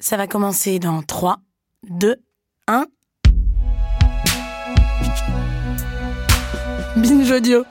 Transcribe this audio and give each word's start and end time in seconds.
Ça 0.00 0.16
va 0.16 0.28
commencer 0.28 0.78
dans 0.78 1.02
3, 1.02 1.38
2, 1.90 2.14
1. 2.68 2.86
Binge 6.96 7.30
audio. 7.32 7.64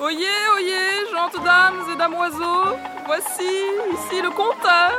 Oyez, 0.00 0.26
oyez, 0.56 0.76
gentes 1.12 1.44
dames 1.44 1.74
et 1.92 1.96
damoiseaux, 1.96 2.76
voici 3.06 3.42
ici 3.92 4.20
le 4.20 4.30
compteur, 4.30 4.90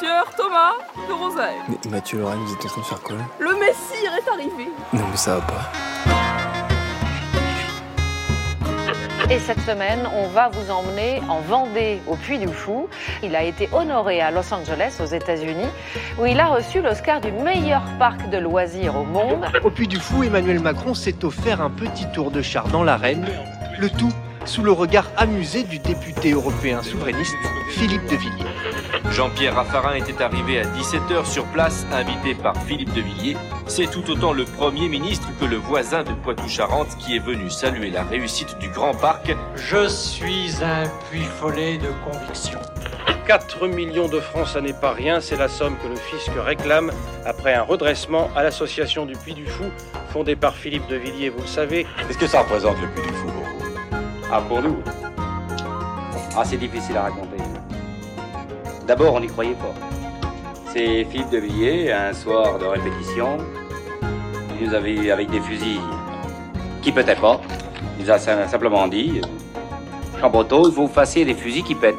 sieur 0.00 0.34
Thomas 0.36 0.72
de 1.08 1.12
Rosaille. 1.12 1.54
Mais 1.68 1.90
Mathieu 1.90 2.18
Lorraine, 2.18 2.40
vous 2.40 2.54
êtes 2.54 2.64
en 2.64 2.68
train 2.68 2.80
de 2.80 2.86
faire 2.86 3.00
quoi 3.02 3.16
là? 3.16 3.24
Le 3.38 3.54
Messire 3.54 4.14
est 4.14 4.28
arrivé. 4.28 4.68
Non 4.92 5.04
mais 5.08 5.16
ça 5.16 5.36
va 5.36 5.42
pas. 5.42 5.95
Et 9.28 9.40
cette 9.40 9.60
semaine, 9.62 10.08
on 10.14 10.28
va 10.28 10.48
vous 10.48 10.70
emmener 10.70 11.20
en 11.28 11.40
Vendée, 11.40 12.00
au 12.06 12.14
Puy 12.14 12.38
du 12.38 12.46
Fou. 12.46 12.88
Il 13.24 13.34
a 13.34 13.42
été 13.42 13.68
honoré 13.72 14.20
à 14.20 14.30
Los 14.30 14.54
Angeles, 14.54 15.00
aux 15.02 15.06
États-Unis, 15.06 15.66
où 16.20 16.26
il 16.26 16.38
a 16.38 16.46
reçu 16.46 16.80
l'Oscar 16.80 17.20
du 17.20 17.32
meilleur 17.32 17.82
parc 17.98 18.30
de 18.30 18.38
loisirs 18.38 18.94
au 18.96 19.02
monde. 19.02 19.44
Au 19.64 19.70
Puy 19.70 19.88
du 19.88 19.96
Fou, 19.96 20.22
Emmanuel 20.22 20.60
Macron 20.60 20.94
s'est 20.94 21.24
offert 21.24 21.60
un 21.60 21.70
petit 21.70 22.06
tour 22.12 22.30
de 22.30 22.40
char 22.40 22.68
dans 22.68 22.84
l'arène, 22.84 23.26
le 23.80 23.90
tout 23.90 24.12
sous 24.46 24.62
le 24.62 24.72
regard 24.72 25.10
amusé 25.16 25.64
du 25.64 25.78
député 25.78 26.32
européen 26.32 26.82
souverainiste 26.82 27.34
Philippe 27.70 28.06
de 28.06 28.16
Villiers. 28.16 29.10
Jean-Pierre 29.10 29.54
Raffarin 29.54 29.94
était 29.94 30.22
arrivé 30.22 30.60
à 30.60 30.64
17h 30.64 31.26
sur 31.26 31.44
place, 31.46 31.86
invité 31.92 32.34
par 32.34 32.54
Philippe 32.64 32.92
de 32.94 33.00
Villiers. 33.00 33.36
C'est 33.66 33.90
tout 33.90 34.08
autant 34.10 34.32
le 34.32 34.44
Premier 34.44 34.88
ministre 34.88 35.28
que 35.40 35.44
le 35.44 35.56
voisin 35.56 36.04
de 36.04 36.12
Poitou-Charentes 36.12 36.96
qui 36.98 37.16
est 37.16 37.24
venu 37.24 37.50
saluer 37.50 37.90
la 37.90 38.04
réussite 38.04 38.58
du 38.58 38.68
Grand 38.68 38.94
Parc. 38.94 39.34
Je 39.56 39.88
suis 39.88 40.52
un 40.62 40.88
puits 41.10 41.24
follet 41.40 41.78
de 41.78 41.88
conviction. 42.10 42.58
4 43.26 43.66
millions 43.66 44.08
de 44.08 44.20
francs, 44.20 44.46
ça 44.46 44.60
n'est 44.60 44.72
pas 44.72 44.92
rien, 44.92 45.20
c'est 45.20 45.36
la 45.36 45.48
somme 45.48 45.76
que 45.82 45.88
le 45.88 45.96
fisc 45.96 46.30
réclame 46.36 46.92
après 47.24 47.54
un 47.54 47.62
redressement 47.62 48.30
à 48.36 48.44
l'association 48.44 49.04
du 49.04 49.14
Puy 49.14 49.34
du 49.34 49.46
Fou, 49.46 49.64
fondée 50.12 50.36
par 50.36 50.54
Philippe 50.54 50.86
de 50.86 50.96
Villiers, 50.96 51.30
vous 51.30 51.40
le 51.40 51.48
savez. 51.48 51.86
Qu'est-ce 52.06 52.18
que 52.18 52.28
ça 52.28 52.42
représente 52.42 52.80
le 52.80 52.86
Puy 52.88 53.02
du 53.02 53.12
Fou 53.14 53.45
Ah, 54.30 54.40
pour 54.48 54.62
nous 54.62 54.76
Ah, 56.36 56.44
c'est 56.44 56.56
difficile 56.56 56.96
à 56.96 57.02
raconter. 57.02 57.36
D'abord, 58.86 59.14
on 59.14 59.20
n'y 59.20 59.26
croyait 59.28 59.54
pas. 59.54 59.74
C'est 60.72 61.04
Philippe 61.04 61.30
de 61.30 61.38
Villiers, 61.38 61.92
un 61.92 62.12
soir 62.12 62.58
de 62.58 62.66
répétition, 62.66 63.38
il 64.60 64.68
nous 64.68 64.74
avait 64.74 65.10
avec 65.10 65.30
des 65.30 65.40
fusils 65.40 65.80
qui 66.82 66.92
pétaient 66.92 67.16
pas. 67.16 67.40
Il 67.98 68.04
nous 68.04 68.10
a 68.10 68.18
sim- 68.18 68.46
simplement 68.48 68.86
dit 68.88 69.20
Chamboteau, 70.20 70.68
il 70.68 70.74
faut 70.74 70.86
vous 70.86 70.92
fasser 70.92 71.24
des 71.24 71.34
fusils 71.34 71.64
qui 71.64 71.74
pètent. 71.74 71.94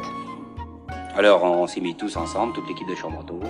Alors, 1.16 1.42
on 1.42 1.66
s'est 1.66 1.80
mis 1.80 1.96
tous 1.96 2.16
ensemble, 2.16 2.52
toute 2.52 2.68
l'équipe 2.68 2.88
de 2.88 2.94
Chamboteau, 2.94 3.40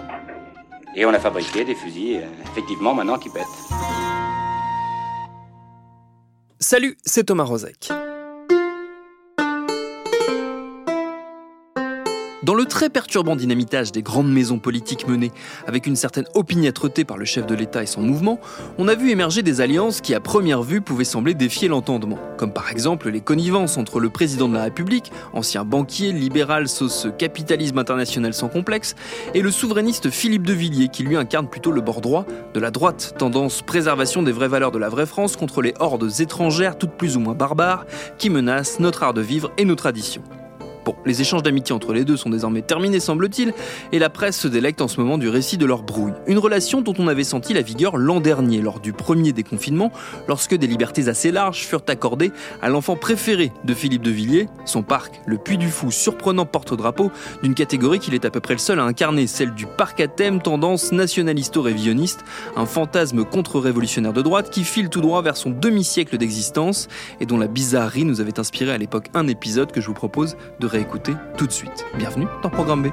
et 0.96 1.04
on 1.04 1.12
a 1.12 1.18
fabriqué 1.18 1.64
des 1.64 1.74
fusils, 1.74 2.22
effectivement, 2.50 2.94
maintenant 2.94 3.18
qui 3.18 3.28
pètent. 3.28 3.44
Salut, 6.60 6.96
c'est 7.04 7.24
Thomas 7.24 7.44
Rozek. 7.44 7.90
Dans 12.48 12.54
le 12.54 12.64
très 12.64 12.88
perturbant 12.88 13.36
dynamitage 13.36 13.92
des 13.92 14.00
grandes 14.00 14.32
maisons 14.32 14.58
politiques 14.58 15.06
menées 15.06 15.32
avec 15.66 15.86
une 15.86 15.96
certaine 15.96 16.24
opiniâtreté 16.32 17.04
par 17.04 17.18
le 17.18 17.26
chef 17.26 17.44
de 17.44 17.54
l'État 17.54 17.82
et 17.82 17.86
son 17.86 18.00
mouvement, 18.00 18.40
on 18.78 18.88
a 18.88 18.94
vu 18.94 19.10
émerger 19.10 19.42
des 19.42 19.60
alliances 19.60 20.00
qui 20.00 20.14
à 20.14 20.20
première 20.20 20.62
vue 20.62 20.80
pouvaient 20.80 21.04
sembler 21.04 21.34
défier 21.34 21.68
l'entendement, 21.68 22.18
comme 22.38 22.54
par 22.54 22.70
exemple 22.70 23.10
les 23.10 23.20
connivences 23.20 23.76
entre 23.76 24.00
le 24.00 24.08
président 24.08 24.48
de 24.48 24.54
la 24.54 24.62
République, 24.62 25.12
ancien 25.34 25.66
banquier, 25.66 26.10
libéral 26.10 26.68
sauce 26.68 27.08
capitalisme 27.18 27.76
international 27.76 28.32
sans 28.32 28.48
complexe, 28.48 28.94
et 29.34 29.42
le 29.42 29.50
souverainiste 29.50 30.08
Philippe 30.08 30.46
de 30.46 30.54
Villiers 30.54 30.88
qui 30.88 31.02
lui 31.02 31.16
incarne 31.16 31.50
plutôt 31.50 31.70
le 31.70 31.82
bord 31.82 32.00
droit 32.00 32.24
de 32.54 32.60
la 32.60 32.70
droite, 32.70 33.12
tendance 33.18 33.60
préservation 33.60 34.22
des 34.22 34.32
vraies 34.32 34.48
valeurs 34.48 34.72
de 34.72 34.78
la 34.78 34.88
vraie 34.88 35.04
France 35.04 35.36
contre 35.36 35.60
les 35.60 35.74
hordes 35.80 36.10
étrangères 36.20 36.78
toutes 36.78 36.92
plus 36.92 37.14
ou 37.18 37.20
moins 37.20 37.34
barbares 37.34 37.84
qui 38.16 38.30
menacent 38.30 38.80
notre 38.80 39.02
art 39.02 39.12
de 39.12 39.20
vivre 39.20 39.52
et 39.58 39.66
nos 39.66 39.74
traditions. 39.74 40.22
Bon, 40.88 40.96
les 41.04 41.20
échanges 41.20 41.42
d'amitié 41.42 41.74
entre 41.74 41.92
les 41.92 42.06
deux 42.06 42.16
sont 42.16 42.30
désormais 42.30 42.62
terminés, 42.62 42.98
semble-t-il, 42.98 43.52
et 43.92 43.98
la 43.98 44.08
presse 44.08 44.38
se 44.38 44.48
délecte 44.48 44.80
en 44.80 44.88
ce 44.88 44.98
moment 44.98 45.18
du 45.18 45.28
récit 45.28 45.58
de 45.58 45.66
leur 45.66 45.82
brouille. 45.82 46.14
Une 46.26 46.38
relation 46.38 46.80
dont 46.80 46.94
on 46.98 47.08
avait 47.08 47.24
senti 47.24 47.52
la 47.52 47.60
vigueur 47.60 47.98
l'an 47.98 48.20
dernier, 48.20 48.62
lors 48.62 48.80
du 48.80 48.94
premier 48.94 49.34
déconfinement, 49.34 49.92
lorsque 50.28 50.54
des 50.54 50.66
libertés 50.66 51.10
assez 51.10 51.30
larges 51.30 51.66
furent 51.66 51.82
accordées 51.88 52.32
à 52.62 52.70
l'enfant 52.70 52.96
préféré 52.96 53.52
de 53.64 53.74
Philippe 53.74 54.00
de 54.00 54.10
Villiers, 54.10 54.48
son 54.64 54.82
parc, 54.82 55.20
le 55.26 55.36
Puy 55.36 55.58
du 55.58 55.68
Fou, 55.68 55.90
surprenant 55.90 56.46
porte-drapeau 56.46 57.10
d'une 57.42 57.54
catégorie 57.54 57.98
qu'il 57.98 58.14
est 58.14 58.24
à 58.24 58.30
peu 58.30 58.40
près 58.40 58.54
le 58.54 58.58
seul 58.58 58.80
à 58.80 58.84
incarner, 58.84 59.26
celle 59.26 59.52
du 59.52 59.66
parc 59.66 60.00
à 60.00 60.08
thème 60.08 60.40
tendance 60.40 60.90
nationalisto-révisionniste, 60.90 62.24
un 62.56 62.64
fantasme 62.64 63.26
contre-révolutionnaire 63.26 64.14
de 64.14 64.22
droite 64.22 64.48
qui 64.48 64.64
file 64.64 64.88
tout 64.88 65.02
droit 65.02 65.20
vers 65.20 65.36
son 65.36 65.50
demi-siècle 65.50 66.16
d'existence 66.16 66.88
et 67.20 67.26
dont 67.26 67.36
la 67.36 67.46
bizarrerie 67.46 68.06
nous 68.06 68.22
avait 68.22 68.40
inspiré 68.40 68.72
à 68.72 68.78
l'époque 68.78 69.10
un 69.12 69.28
épisode 69.28 69.70
que 69.70 69.82
je 69.82 69.86
vous 69.86 69.92
propose 69.92 70.38
de 70.60 70.77
réécouter 70.78 71.14
tout 71.36 71.48
de 71.48 71.52
suite. 71.52 71.84
Bienvenue 71.96 72.28
dans 72.40 72.50
Programme 72.50 72.84
B. 72.84 72.86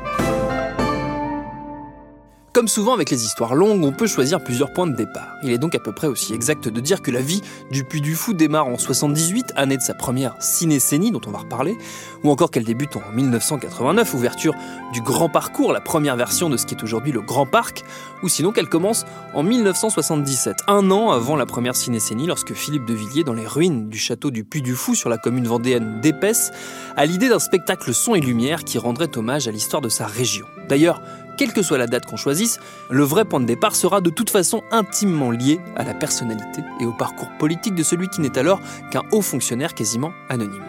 Comme 2.56 2.70
souvent 2.70 2.94
avec 2.94 3.10
les 3.10 3.26
histoires 3.26 3.54
longues, 3.54 3.84
on 3.84 3.92
peut 3.92 4.08
choisir 4.08 4.42
plusieurs 4.42 4.72
points 4.72 4.88
de 4.88 4.96
départ. 4.96 5.36
Il 5.44 5.52
est 5.52 5.58
donc 5.58 5.76
à 5.76 5.80
peu 5.80 5.92
près 5.92 6.08
aussi 6.08 6.34
exact 6.34 6.70
de 6.70 6.80
dire 6.80 7.02
que 7.02 7.12
la 7.12 7.20
vie 7.20 7.42
du 7.70 7.84
Puy 7.84 8.00
du 8.00 8.16
Fou 8.16 8.34
démarre 8.34 8.68
en 8.68 8.78
78, 8.78 9.52
année 9.58 9.76
de 9.76 9.82
sa 9.82 9.94
première 9.94 10.38
cinécénie 10.40 11.12
dont 11.12 11.20
on 11.28 11.32
va 11.32 11.40
reparler, 11.40 11.78
ou 12.24 12.32
encore 12.32 12.52
qu'elle 12.52 12.64
débute 12.64 12.96
en 12.96 13.12
1989, 13.14 14.14
ouverture 14.14 14.54
du 14.94 15.02
Grand 15.02 15.28
Parcours, 15.28 15.74
la 15.74 15.82
première 15.82 16.16
version 16.16 16.50
de 16.50 16.56
ce 16.56 16.66
qui 16.66 16.76
est 16.76 16.82
aujourd'hui 16.82 17.12
le 17.12 17.20
Grand 17.20 17.46
Parc, 17.46 17.84
ou 18.24 18.30
sinon 18.30 18.54
qu'elle 18.54 18.70
commence 18.70 19.04
en 19.34 19.44
1977, 19.44 20.56
un 20.70 20.92
an 20.92 21.12
avant 21.12 21.36
la 21.36 21.46
première 21.46 21.76
cinécénie, 21.76 22.26
lorsque 22.26 22.54
Philippe 22.54 22.86
de 22.86 22.94
Villiers, 22.94 23.26
dans 23.26 23.34
les 23.34 23.48
ruines 23.48 23.90
du 23.90 23.98
château 23.98 24.32
du 24.32 24.46
Puy 24.46 24.62
du 24.62 24.76
Fou 24.76 24.96
sur 24.96 25.10
la 25.10 25.18
commune 25.18 25.46
vendéenne 25.46 26.00
d'Épaisse, 26.00 26.54
a 26.96 27.06
l'idée 27.06 27.28
d'un 27.28 27.40
spectacle 27.40 27.94
son 27.94 28.16
et 28.16 28.22
lumière 28.22 28.64
qui 28.64 28.78
rendrait 28.78 29.18
hommage 29.18 29.50
à 29.50 29.52
l'histoire 29.52 29.82
de 29.82 29.90
sa 29.90 30.08
région. 30.08 30.46
D'ailleurs, 30.70 31.02
quelle 31.38 31.54
que 31.54 31.62
soit 31.62 31.78
la 31.78 31.88
date 31.88 32.06
qu'on 32.06 32.18
choisisse, 32.18 32.60
le 32.90 33.04
vrai 33.04 33.26
point 33.26 33.40
de 33.40 33.46
départ 33.46 33.76
sera 33.76 34.02
de 34.02 34.10
toute 34.10 34.30
façon 34.30 34.64
intimement 34.72 35.32
lié 35.32 35.60
à 35.76 35.84
la 35.84 35.94
personnalité 35.94 36.62
et 36.80 36.86
au 36.86 36.94
parcours 36.94 37.30
politique 37.38 37.76
de 37.76 37.84
celui 37.84 38.08
qui 38.10 38.22
n'est 38.22 38.38
alors 38.38 38.60
qu'un 38.92 39.04
haut 39.12 39.22
fonctionnaire 39.22 39.74
quasiment 39.74 40.12
anonyme. 40.30 40.64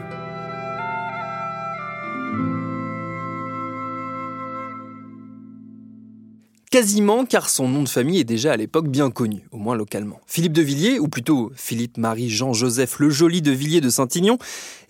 Quasiment 6.76 7.24
car 7.24 7.48
son 7.48 7.68
nom 7.68 7.82
de 7.84 7.88
famille 7.88 8.18
est 8.18 8.24
déjà 8.24 8.52
à 8.52 8.56
l'époque 8.56 8.88
bien 8.88 9.10
connu, 9.10 9.46
au 9.52 9.56
moins 9.56 9.76
localement. 9.76 10.20
Philippe 10.26 10.52
de 10.52 10.62
Villiers, 10.62 10.98
ou 10.98 11.08
plutôt 11.08 11.50
Philippe-Marie-Jean-Joseph 11.54 12.98
le 12.98 13.08
Joli 13.08 13.40
de 13.40 13.52
Villiers 13.52 13.80
de 13.80 13.88
Saint-Ignon, 13.88 14.36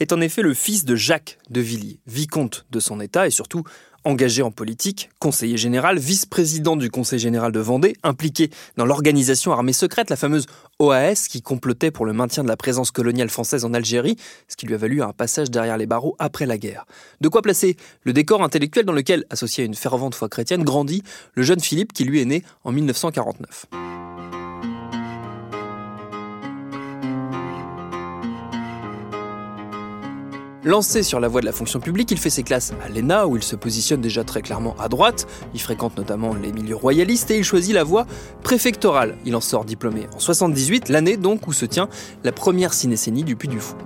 est 0.01 0.13
en 0.13 0.21
effet 0.21 0.43
le 0.43 0.53
fils 0.53 0.85
de 0.85 0.97
Jacques 0.97 1.39
de 1.49 1.61
Villiers, 1.61 2.01
vicomte 2.07 2.67
de 2.73 2.81
son 2.81 2.99
état 2.99 3.27
et 3.29 3.31
surtout 3.31 3.63
engagé 4.07 4.43
en 4.43 4.53
politique, 4.53 5.11
conseiller 5.19 5.57
général, 5.57 5.99
vice-président 5.99 6.77
du 6.77 6.91
Conseil 6.91 7.19
général 7.19 7.51
de 7.51 7.59
Vendée, 7.59 7.97
impliqué 8.05 8.51
dans 8.77 8.87
l'organisation 8.87 9.53
armée 9.53 9.73
secrète, 9.73 10.11
la 10.11 10.17
fameuse 10.17 10.47
OAS, 10.79 11.27
qui 11.29 11.43
complotait 11.43 11.91
pour 11.91 12.07
le 12.07 12.13
maintien 12.13 12.45
de 12.45 12.49
la 12.49 12.57
présence 12.57 12.93
coloniale 12.93 13.29
française 13.29 13.65
en 13.65 13.75
Algérie, 13.75 14.17
ce 14.47 14.57
qui 14.57 14.67
lui 14.67 14.75
a 14.75 14.79
valu 14.79 15.03
un 15.03 15.13
passage 15.13 15.51
derrière 15.51 15.77
les 15.77 15.87
barreaux 15.87 16.15
après 16.21 16.47
la 16.47 16.57
guerre. 16.57 16.87
De 17.21 17.29
quoi 17.29 17.43
placer 17.43 17.77
le 18.05 18.13
décor 18.13 18.43
intellectuel 18.45 18.85
dans 18.85 18.93
lequel, 18.93 19.25
associé 19.31 19.65
à 19.65 19.67
une 19.67 19.75
fervente 19.75 20.15
foi 20.15 20.29
chrétienne, 20.29 20.63
grandit 20.63 21.03
le 21.35 21.43
jeune 21.43 21.61
Philippe 21.61 21.93
qui 21.93 22.05
lui 22.05 22.23
est 22.23 22.27
né 22.27 22.45
en 22.63 22.71
1949. 22.71 23.67
Lancé 30.67 31.05
sur 31.05 31.21
la 31.21 31.29
voie 31.29 31.43
de 31.43 31.47
la 31.47 31.53
fonction 31.53 31.79
publique, 31.79 32.11
il 32.11 32.19
fait 32.19 32.29
ses 32.29 32.43
classes 32.43 32.73
à 32.85 32.89
l'ENA, 32.89 33.29
où 33.29 33.37
il 33.37 33.43
se 33.45 33.55
positionne 33.55 34.01
déjà 34.01 34.25
très 34.25 34.43
clairement 34.43 34.75
à 34.81 34.89
droite, 34.89 35.29
il 35.55 35.61
fréquente 35.61 35.97
notamment 35.97 36.35
les 36.35 36.51
milieux 36.51 36.75
royalistes 36.75 37.31
et 37.31 37.39
il 37.39 37.45
choisit 37.45 37.73
la 37.73 37.85
voie 37.85 38.05
préfectorale. 38.43 39.17
Il 39.25 39.37
en 39.37 39.41
sort 39.41 39.65
diplômé 39.65 40.09
en 40.13 40.19
78, 40.19 40.89
l'année 40.89 41.17
donc 41.17 41.47
où 41.47 41.53
se 41.53 41.67
tient 41.67 41.89
la 42.25 42.33
première 42.33 42.75
cinécénie 42.75 43.23
du 43.23 43.37
Puy 43.37 43.47
du 43.47 43.61
Fou. 43.61 43.77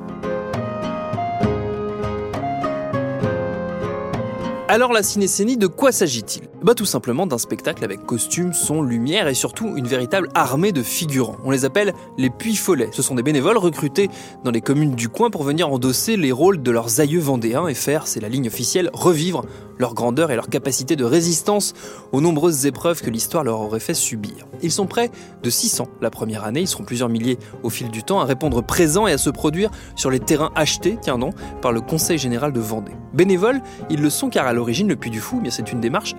Alors 4.67 4.95
la 4.95 5.03
cinécénie, 5.03 5.59
de 5.59 5.67
quoi 5.67 5.93
s'agit-il? 5.93 6.50
Bah 6.63 6.75
tout 6.75 6.85
simplement 6.85 7.27
d'un 7.27 7.39
spectacle 7.39 7.83
avec 7.85 8.05
costumes, 8.05 8.53
son, 8.53 8.83
lumière 8.83 9.29
et 9.29 9.35
surtout 9.35 9.77
une 9.77 9.87
véritable 9.87 10.29
armée 10.35 10.73
de 10.73 10.83
figurants. 10.83 11.39
On 11.43 11.51
les 11.51 11.65
appelle 11.65 11.95
les 12.19 12.29
puits 12.29 12.55
follets. 12.55 12.91
Ce 12.93 13.01
sont 13.01 13.15
des 13.15 13.23
bénévoles 13.23 13.57
recrutés 13.57 14.11
dans 14.45 14.51
les 14.51 14.61
communes 14.61 14.95
du 14.95 15.09
coin 15.09 15.31
pour 15.31 15.43
venir 15.43 15.73
endosser 15.73 16.19
les 16.19 16.33
rôles 16.33 16.63
de 16.63 16.71
leurs 16.71 17.01
aïeux 17.01 17.19
vendéens 17.21 17.67
et 17.67 17.73
faire, 17.73 18.07
c'est 18.07 18.21
la 18.21 18.29
ligne 18.29 18.49
officielle, 18.49 18.91
revivre 18.93 19.47
leur 19.79 19.95
grandeur 19.95 20.31
et 20.31 20.37
leur 20.37 20.51
capacité 20.51 20.95
de 20.95 21.05
résistance 21.05 21.73
aux 22.13 22.21
nombreuses 22.21 22.67
épreuves 22.67 23.01
que 23.01 23.09
l'histoire 23.09 23.43
leur 23.43 23.61
aurait 23.61 23.81
fait 23.81 23.95
subir. 23.95 24.47
Ils 24.63 24.71
sont 24.71 24.87
près 24.87 25.11
de 25.43 25.49
600 25.49 25.89
la 26.03 26.11
première 26.11 26.45
année, 26.45 26.61
ils 26.61 26.69
seront 26.69 26.85
plusieurs 26.85 27.09
milliers 27.09 27.39
au 27.63 27.71
fil 27.71 27.89
du 27.89 28.03
temps 28.03 28.21
à 28.21 28.27
répondre 28.27 28.63
présent 28.63 29.07
et 29.07 29.13
à 29.13 29.19
se 29.19 29.31
produire 29.31 29.71
sur 29.97 30.11
les 30.11 30.21
terrains 30.21 30.53
achetés, 30.55 30.99
tiens 31.01 31.17
non, 31.17 31.31
par 31.63 31.73
le 31.73 31.81
Conseil 31.81 32.19
général 32.19 32.53
de 32.53 32.61
Vendée. 32.61 32.93
Bénévoles, 33.15 33.63
ils 33.89 34.03
le 34.03 34.11
sont 34.11 34.29
car 34.29 34.47
à 34.47 34.53
l'origine 34.53 34.89
le 34.89 34.97
Puy 34.97 35.11
du 35.11 35.21
Fou, 35.21 35.41
eh 35.47 35.51
c'est 35.51 35.73
une 35.73 35.81
démarche 35.81 36.15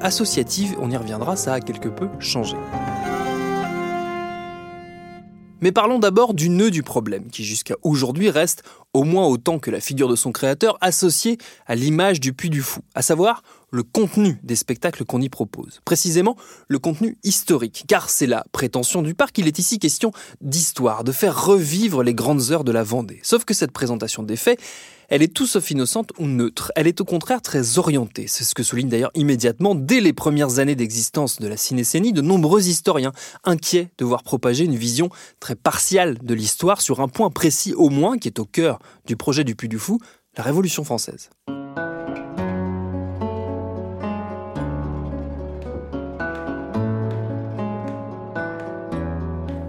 on 0.80 0.90
y 0.90 0.98
reviendra, 0.98 1.36
ça 1.36 1.54
a 1.54 1.60
quelque 1.60 1.90
peu 1.90 2.08
changé. 2.20 2.56
Mais 5.60 5.72
parlons 5.72 6.00
d'abord 6.00 6.34
du 6.34 6.50
nœud 6.50 6.72
du 6.72 6.84
problème, 6.84 7.28
qui 7.28 7.44
jusqu'à 7.44 7.76
aujourd'hui 7.84 8.30
reste, 8.30 8.64
au 8.94 9.04
moins 9.04 9.28
autant 9.28 9.60
que 9.60 9.70
la 9.70 9.80
figure 9.80 10.08
de 10.08 10.16
son 10.16 10.32
créateur, 10.32 10.78
associée 10.82 11.38
à 11.68 11.76
l'image 11.76 12.20
du 12.20 12.34
Puy 12.34 12.50
du 12.50 12.62
Fou, 12.62 12.82
à 12.96 13.02
savoir 13.02 13.44
le 13.72 13.84
contenu 13.84 14.38
des 14.44 14.56
spectacles 14.56 15.06
qu'on 15.06 15.22
y 15.22 15.30
propose. 15.30 15.80
Précisément, 15.86 16.36
le 16.68 16.78
contenu 16.78 17.18
historique, 17.24 17.86
car 17.88 18.10
c'est 18.10 18.28
la 18.28 18.46
prétention 18.52 19.02
du 19.02 19.16
parc, 19.16 19.38
il 19.38 19.48
est 19.48 19.60
ici 19.60 19.80
question 19.80 20.12
d'histoire, 20.42 21.04
de 21.04 21.12
faire 21.12 21.46
revivre 21.46 22.04
les 22.04 22.14
grandes 22.14 22.52
heures 22.52 22.64
de 22.64 22.72
la 22.72 22.84
Vendée. 22.84 23.20
Sauf 23.24 23.46
que 23.46 23.54
cette 23.54 23.72
présentation 23.72 24.24
des 24.24 24.36
faits, 24.36 24.60
elle 25.08 25.22
est 25.22 25.34
tout 25.34 25.46
sauf 25.46 25.70
innocente 25.72 26.12
ou 26.20 26.26
neutre. 26.26 26.72
Elle 26.76 26.88
est 26.88 27.02
au 27.02 27.06
contraire 27.06 27.42
très 27.42 27.78
orientée. 27.78 28.28
C'est 28.28 28.46
ce 28.46 28.56
que 28.56 28.64
souligne 28.64 28.88
d'ailleurs 28.88 29.12
immédiatement, 29.14 29.76
dès 29.76 30.00
les 30.00 30.14
premières 30.14 30.60
années 30.60 30.76
d'existence 30.76 31.40
de 31.40 31.48
la 31.48 31.58
cinécénie, 31.58 32.14
de 32.14 32.22
nombreux 32.22 32.68
historiens 32.68 33.12
inquiets 33.44 33.92
de 33.98 34.06
voir 34.06 34.24
propager 34.24 34.64
une 34.64 34.78
vision 34.78 35.10
très 35.40 35.56
partiale 35.56 36.18
de 36.22 36.34
l'histoire 36.34 36.82
sur 36.82 37.02
un 37.02 37.08
point 37.08 37.30
précis 37.30 37.74
au 37.74 37.90
moins 37.90 38.18
qui 38.18 38.30
est 38.30 38.40
au 38.40 38.46
cœur 38.46 38.80
du 39.06 39.18
projet 39.18 39.44
du 39.44 39.56
Puy 39.56 39.68
du 39.68 39.80
Fou, 39.80 40.00
la 40.38 40.44
Révolution 40.44 40.84
française. 40.86 41.30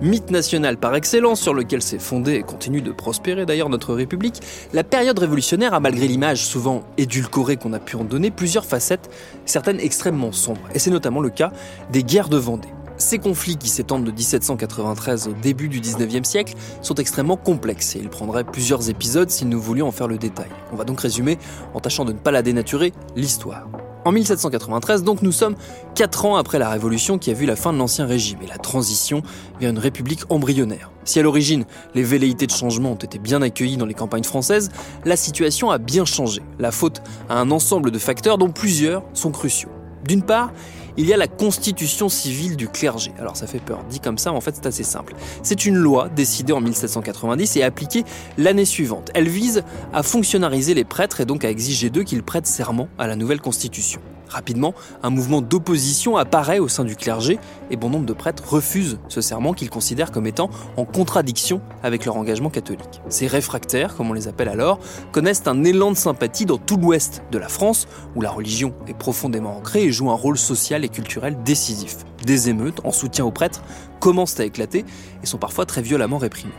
Mythe 0.02 0.30
national 0.30 0.76
par 0.76 0.94
excellence 0.94 1.40
sur 1.40 1.54
lequel 1.54 1.80
s'est 1.80 1.98
fondée 1.98 2.34
et 2.34 2.42
continue 2.42 2.82
de 2.82 2.90
prospérer 2.90 3.46
d'ailleurs 3.46 3.68
notre 3.68 3.94
République, 3.94 4.40
la 4.72 4.84
période 4.84 5.18
révolutionnaire 5.18 5.74
a 5.74 5.80
malgré 5.80 6.08
l'image 6.08 6.44
souvent 6.44 6.82
édulcorée 6.98 7.56
qu'on 7.56 7.72
a 7.72 7.78
pu 7.78 7.96
en 7.96 8.04
donner 8.04 8.30
plusieurs 8.30 8.66
facettes, 8.66 9.08
certaines 9.46 9.80
extrêmement 9.80 10.32
sombres. 10.32 10.68
Et 10.74 10.78
c'est 10.78 10.90
notamment 10.90 11.20
le 11.20 11.30
cas 11.30 11.52
des 11.92 12.02
guerres 12.02 12.28
de 12.28 12.36
Vendée. 12.36 12.68
Ces 12.98 13.18
conflits 13.18 13.56
qui 13.56 13.68
s'étendent 13.68 14.04
de 14.04 14.10
1793 14.10 15.28
au 15.28 15.32
début 15.32 15.68
du 15.68 15.80
19e 15.80 16.24
siècle 16.24 16.54
sont 16.82 16.94
extrêmement 16.96 17.36
complexes 17.36 17.96
et 17.96 18.00
il 18.00 18.08
prendrait 18.08 18.44
plusieurs 18.44 18.90
épisodes 18.90 19.30
si 19.30 19.44
nous 19.44 19.60
voulions 19.60 19.88
en 19.88 19.92
faire 19.92 20.08
le 20.08 20.18
détail. 20.18 20.50
On 20.72 20.76
va 20.76 20.84
donc 20.84 21.00
résumer, 21.00 21.38
en 21.74 21.80
tâchant 21.80 22.04
de 22.04 22.12
ne 22.12 22.18
pas 22.18 22.30
la 22.30 22.42
dénaturer, 22.42 22.92
l'histoire. 23.16 23.66
En 24.04 24.10
1793, 24.10 25.04
donc, 25.04 25.22
nous 25.22 25.30
sommes 25.30 25.54
4 25.94 26.24
ans 26.24 26.36
après 26.36 26.58
la 26.58 26.68
Révolution 26.68 27.18
qui 27.18 27.30
a 27.30 27.34
vu 27.34 27.46
la 27.46 27.54
fin 27.54 27.72
de 27.72 27.78
l'Ancien 27.78 28.04
Régime 28.04 28.38
et 28.42 28.48
la 28.48 28.58
transition 28.58 29.22
vers 29.60 29.70
une 29.70 29.78
république 29.78 30.24
embryonnaire. 30.28 30.90
Si 31.04 31.20
à 31.20 31.22
l'origine, 31.22 31.64
les 31.94 32.02
velléités 32.02 32.48
de 32.48 32.52
changement 32.52 32.92
ont 32.92 32.96
été 32.96 33.20
bien 33.20 33.42
accueillies 33.42 33.76
dans 33.76 33.86
les 33.86 33.94
campagnes 33.94 34.24
françaises, 34.24 34.70
la 35.04 35.14
situation 35.14 35.70
a 35.70 35.78
bien 35.78 36.04
changé, 36.04 36.42
la 36.58 36.72
faute 36.72 37.00
à 37.28 37.38
un 37.38 37.52
ensemble 37.52 37.92
de 37.92 37.98
facteurs 37.98 38.38
dont 38.38 38.50
plusieurs 38.50 39.04
sont 39.14 39.30
cruciaux. 39.30 39.70
D'une 40.04 40.22
part, 40.22 40.50
il 40.96 41.06
y 41.06 41.12
a 41.12 41.16
la 41.16 41.28
constitution 41.28 42.08
civile 42.08 42.56
du 42.56 42.68
clergé. 42.68 43.12
Alors 43.18 43.36
ça 43.36 43.46
fait 43.46 43.60
peur, 43.60 43.82
dit 43.90 44.00
comme 44.00 44.18
ça, 44.18 44.32
en 44.32 44.40
fait 44.40 44.54
c'est 44.54 44.66
assez 44.66 44.84
simple. 44.84 45.14
C'est 45.42 45.64
une 45.64 45.76
loi 45.76 46.08
décidée 46.08 46.52
en 46.52 46.60
1790 46.60 47.56
et 47.56 47.62
appliquée 47.62 48.04
l'année 48.38 48.64
suivante. 48.64 49.10
Elle 49.14 49.28
vise 49.28 49.62
à 49.92 50.02
fonctionnariser 50.02 50.74
les 50.74 50.84
prêtres 50.84 51.20
et 51.20 51.24
donc 51.24 51.44
à 51.44 51.50
exiger 51.50 51.90
d'eux 51.90 52.04
qu'ils 52.04 52.22
prêtent 52.22 52.46
serment 52.46 52.88
à 52.98 53.06
la 53.06 53.16
nouvelle 53.16 53.40
constitution. 53.40 54.00
Rapidement, 54.32 54.72
un 55.02 55.10
mouvement 55.10 55.42
d'opposition 55.42 56.16
apparaît 56.16 56.58
au 56.58 56.66
sein 56.66 56.84
du 56.84 56.96
clergé 56.96 57.38
et 57.70 57.76
bon 57.76 57.90
nombre 57.90 58.06
de 58.06 58.14
prêtres 58.14 58.42
refusent 58.48 58.98
ce 59.08 59.20
serment 59.20 59.52
qu'ils 59.52 59.68
considèrent 59.68 60.10
comme 60.10 60.26
étant 60.26 60.48
en 60.78 60.86
contradiction 60.86 61.60
avec 61.82 62.06
leur 62.06 62.16
engagement 62.16 62.48
catholique. 62.48 63.02
Ces 63.10 63.26
réfractaires, 63.26 63.94
comme 63.94 64.10
on 64.10 64.14
les 64.14 64.28
appelle 64.28 64.48
alors, 64.48 64.78
connaissent 65.12 65.46
un 65.46 65.64
élan 65.64 65.90
de 65.90 65.96
sympathie 65.98 66.46
dans 66.46 66.56
tout 66.56 66.78
l'ouest 66.78 67.22
de 67.30 67.36
la 67.36 67.48
France, 67.48 67.86
où 68.16 68.22
la 68.22 68.30
religion 68.30 68.72
est 68.86 68.96
profondément 68.96 69.58
ancrée 69.58 69.84
et 69.84 69.92
joue 69.92 70.10
un 70.10 70.14
rôle 70.14 70.38
social 70.38 70.82
et 70.82 70.88
culturel 70.88 71.36
décisif. 71.44 71.98
Des 72.24 72.48
émeutes 72.48 72.80
en 72.84 72.92
soutien 72.92 73.26
aux 73.26 73.32
prêtres 73.32 73.62
commencent 74.00 74.40
à 74.40 74.44
éclater 74.46 74.86
et 75.22 75.26
sont 75.26 75.38
parfois 75.38 75.66
très 75.66 75.82
violemment 75.82 76.16
réprimées. 76.16 76.54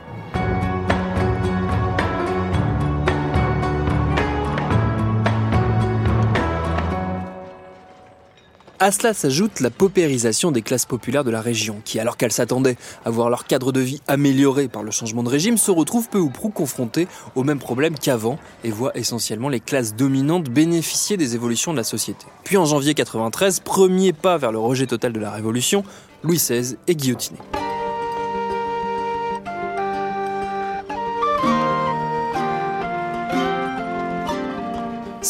À 8.83 8.91
cela 8.91 9.13
s'ajoute 9.13 9.61
la 9.61 9.69
paupérisation 9.69 10.51
des 10.51 10.61
classes 10.61 10.85
populaires 10.85 11.23
de 11.23 11.31
la 11.31 11.39
région, 11.39 11.77
qui, 11.85 12.01
alors 12.01 12.17
qu'elles 12.17 12.33
s'attendaient 12.33 12.75
à 13.05 13.11
voir 13.11 13.29
leur 13.29 13.45
cadre 13.45 13.71
de 13.71 13.79
vie 13.79 14.01
amélioré 14.09 14.67
par 14.67 14.83
le 14.83 14.91
changement 14.91 15.23
de 15.23 15.29
régime, 15.29 15.57
se 15.57 15.71
retrouvent 15.71 16.09
peu 16.09 16.17
ou 16.17 16.29
prou 16.29 16.49
confrontées 16.49 17.07
aux 17.35 17.45
mêmes 17.45 17.59
problèmes 17.59 17.97
qu'avant 17.97 18.37
et 18.65 18.71
voient 18.71 18.91
essentiellement 18.97 19.47
les 19.47 19.61
classes 19.61 19.95
dominantes 19.95 20.49
bénéficier 20.49 21.15
des 21.15 21.33
évolutions 21.33 21.71
de 21.71 21.77
la 21.77 21.85
société. 21.85 22.25
Puis 22.43 22.57
en 22.57 22.65
janvier 22.65 22.93
93, 22.93 23.61
premier 23.61 24.11
pas 24.11 24.37
vers 24.37 24.51
le 24.51 24.59
rejet 24.59 24.85
total 24.85 25.13
de 25.13 25.19
la 25.21 25.31
Révolution, 25.31 25.85
Louis 26.21 26.35
XVI 26.35 26.75
est 26.85 26.95
guillotiné. 26.95 27.39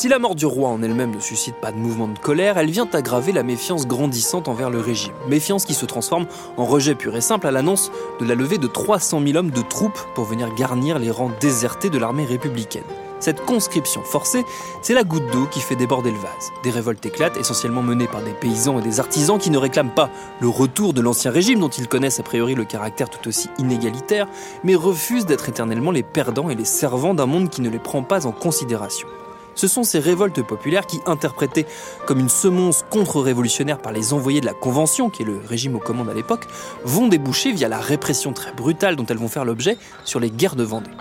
Si 0.04 0.10
la 0.10 0.20
mort 0.20 0.36
du 0.36 0.46
roi 0.46 0.68
en 0.68 0.84
elle-même 0.84 1.16
ne 1.16 1.22
suscite 1.22 1.56
pas 1.56 1.72
de 1.72 1.78
mouvement 1.78 2.10
de 2.10 2.20
colère, 2.20 2.58
elle 2.58 2.70
vient 2.70 2.90
aggraver 2.92 3.32
la 3.32 3.42
méfiance 3.42 3.88
grandissante 3.88 4.50
envers 4.50 4.70
le 4.70 4.82
régime. 4.82 5.14
Méfiance 5.30 5.64
qui 5.64 5.74
se 5.74 5.86
transforme 5.86 6.26
en 6.58 6.66
rejet 6.66 6.94
pur 6.94 7.16
et 7.16 7.22
simple 7.22 7.48
à 7.48 7.52
l'annonce 7.52 7.90
de 8.20 8.26
la 8.26 8.36
levée 8.36 8.58
de 8.58 8.68
300 8.68 9.22
000 9.26 9.38
hommes 9.38 9.52
de 9.52 9.62
troupes 9.62 9.98
pour 10.14 10.26
venir 10.26 10.54
garnir 10.56 11.00
les 11.00 11.10
rangs 11.10 11.32
désertés 11.40 11.90
de 11.90 11.98
l'armée 11.98 12.26
républicaine. 12.26 12.84
Cette 13.22 13.46
conscription 13.46 14.04
forcée, 14.04 14.44
c'est 14.82 14.94
la 14.94 15.06
goutte 15.06 15.32
d'eau 15.32 15.46
qui 15.46 15.62
fait 15.62 15.78
déborder 15.78 16.12
le 16.12 16.18
vase. 16.18 16.52
Des 16.64 16.72
révoltes 16.72 17.06
éclatent, 17.06 17.38
essentiellement 17.38 17.82
menées 17.82 18.08
par 18.08 18.24
des 18.24 18.34
paysans 18.34 18.80
et 18.80 18.84
des 18.84 19.00
artisans 19.00 19.40
qui 19.40 19.52
ne 19.52 19.58
réclament 19.58 19.96
pas 19.96 20.10
le 20.42 20.50
retour 20.50 20.92
de 20.92 21.00
l'ancien 21.00 21.32
régime 21.32 21.62
dont 21.62 21.70
ils 21.70 21.88
connaissent 21.88 22.20
a 22.20 22.24
priori 22.24 22.56
le 22.56 22.66
caractère 22.66 23.10
tout 23.10 23.26
aussi 23.30 23.48
inégalitaire, 23.58 24.28
mais 24.66 24.76
refusent 24.76 25.26
d'être 25.26 25.48
éternellement 25.48 25.92
les 25.92 26.04
perdants 26.04 26.50
et 26.50 26.56
les 26.56 26.66
servants 26.66 27.14
d'un 27.14 27.26
monde 27.26 27.50
qui 27.50 27.62
ne 27.62 27.70
les 27.70 27.80
prend 27.80 28.04
pas 28.04 28.26
en 28.26 28.34
considération. 28.34 29.08
Ce 29.56 29.68
sont 29.68 29.84
ces 29.84 30.00
révoltes 30.00 30.42
populaires 30.42 30.86
qui, 30.86 31.00
interprétées 31.06 31.66
comme 32.06 32.20
une 32.20 32.30
semonce 32.30 32.84
contre-révolutionnaire 32.90 33.80
par 33.80 33.92
les 33.92 34.14
envoyés 34.14 34.42
de 34.42 34.46
la 34.46 34.54
Convention, 34.54 35.10
qui 35.10 35.24
est 35.24 35.26
le 35.26 35.40
régime 35.48 35.76
aux 35.76 35.80
commandes 35.80 36.10
à 36.10 36.14
l'époque, 36.14 36.48
vont 36.84 37.08
déboucher 37.08 37.52
via 37.52 37.68
la 37.68 37.80
répression 37.80 38.34
très 38.34 38.54
brutale 38.54 38.96
dont 38.96 39.06
elles 39.06 39.18
vont 39.18 39.28
faire 39.28 39.46
l'objet 39.46 39.78
sur 40.04 40.20
les 40.20 40.32
guerres 40.32 40.56
de 40.56 40.64
Vendée. 40.64 40.92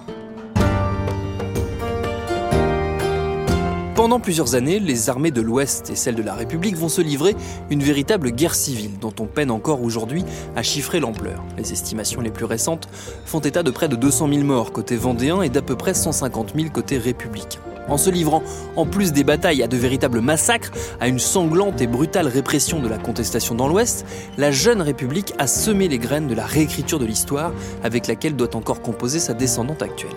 Pendant 3.94 4.18
plusieurs 4.18 4.56
années, 4.56 4.80
les 4.80 5.10
armées 5.10 5.30
de 5.30 5.40
l'Ouest 5.40 5.90
et 5.90 5.94
celles 5.94 6.16
de 6.16 6.22
la 6.22 6.34
République 6.34 6.76
vont 6.76 6.88
se 6.88 7.00
livrer 7.00 7.36
une 7.70 7.82
véritable 7.82 8.32
guerre 8.32 8.56
civile 8.56 8.98
dont 8.98 9.12
on 9.20 9.26
peine 9.26 9.50
encore 9.50 9.80
aujourd'hui 9.80 10.24
à 10.56 10.62
chiffrer 10.64 10.98
l'ampleur. 10.98 11.44
Les 11.56 11.72
estimations 11.72 12.20
les 12.20 12.32
plus 12.32 12.44
récentes 12.44 12.88
font 13.24 13.38
état 13.38 13.62
de 13.62 13.70
près 13.70 13.88
de 13.88 13.94
200 13.94 14.28
000 14.28 14.40
morts 14.42 14.72
côté 14.72 14.96
vendéen 14.96 15.42
et 15.42 15.50
d'à 15.50 15.62
peu 15.62 15.76
près 15.76 15.94
150 15.94 16.54
000 16.56 16.70
côté 16.70 16.98
républicain 16.98 17.60
en 17.88 17.96
se 17.96 18.10
livrant, 18.10 18.42
en 18.76 18.86
plus 18.86 19.12
des 19.12 19.24
batailles, 19.24 19.62
à 19.62 19.68
de 19.68 19.76
véritables 19.76 20.20
massacres, 20.20 20.70
à 21.00 21.08
une 21.08 21.18
sanglante 21.18 21.80
et 21.80 21.86
brutale 21.86 22.28
répression 22.28 22.80
de 22.80 22.88
la 22.88 22.98
contestation 22.98 23.54
dans 23.54 23.68
l'Ouest, 23.68 24.06
la 24.38 24.50
jeune 24.50 24.82
République 24.82 25.34
a 25.38 25.46
semé 25.46 25.88
les 25.88 25.98
graines 25.98 26.28
de 26.28 26.34
la 26.34 26.46
réécriture 26.46 26.98
de 26.98 27.06
l'histoire 27.06 27.52
avec 27.82 28.06
laquelle 28.06 28.36
doit 28.36 28.56
encore 28.56 28.82
composer 28.82 29.18
sa 29.18 29.34
descendante 29.34 29.82
actuelle. 29.82 30.12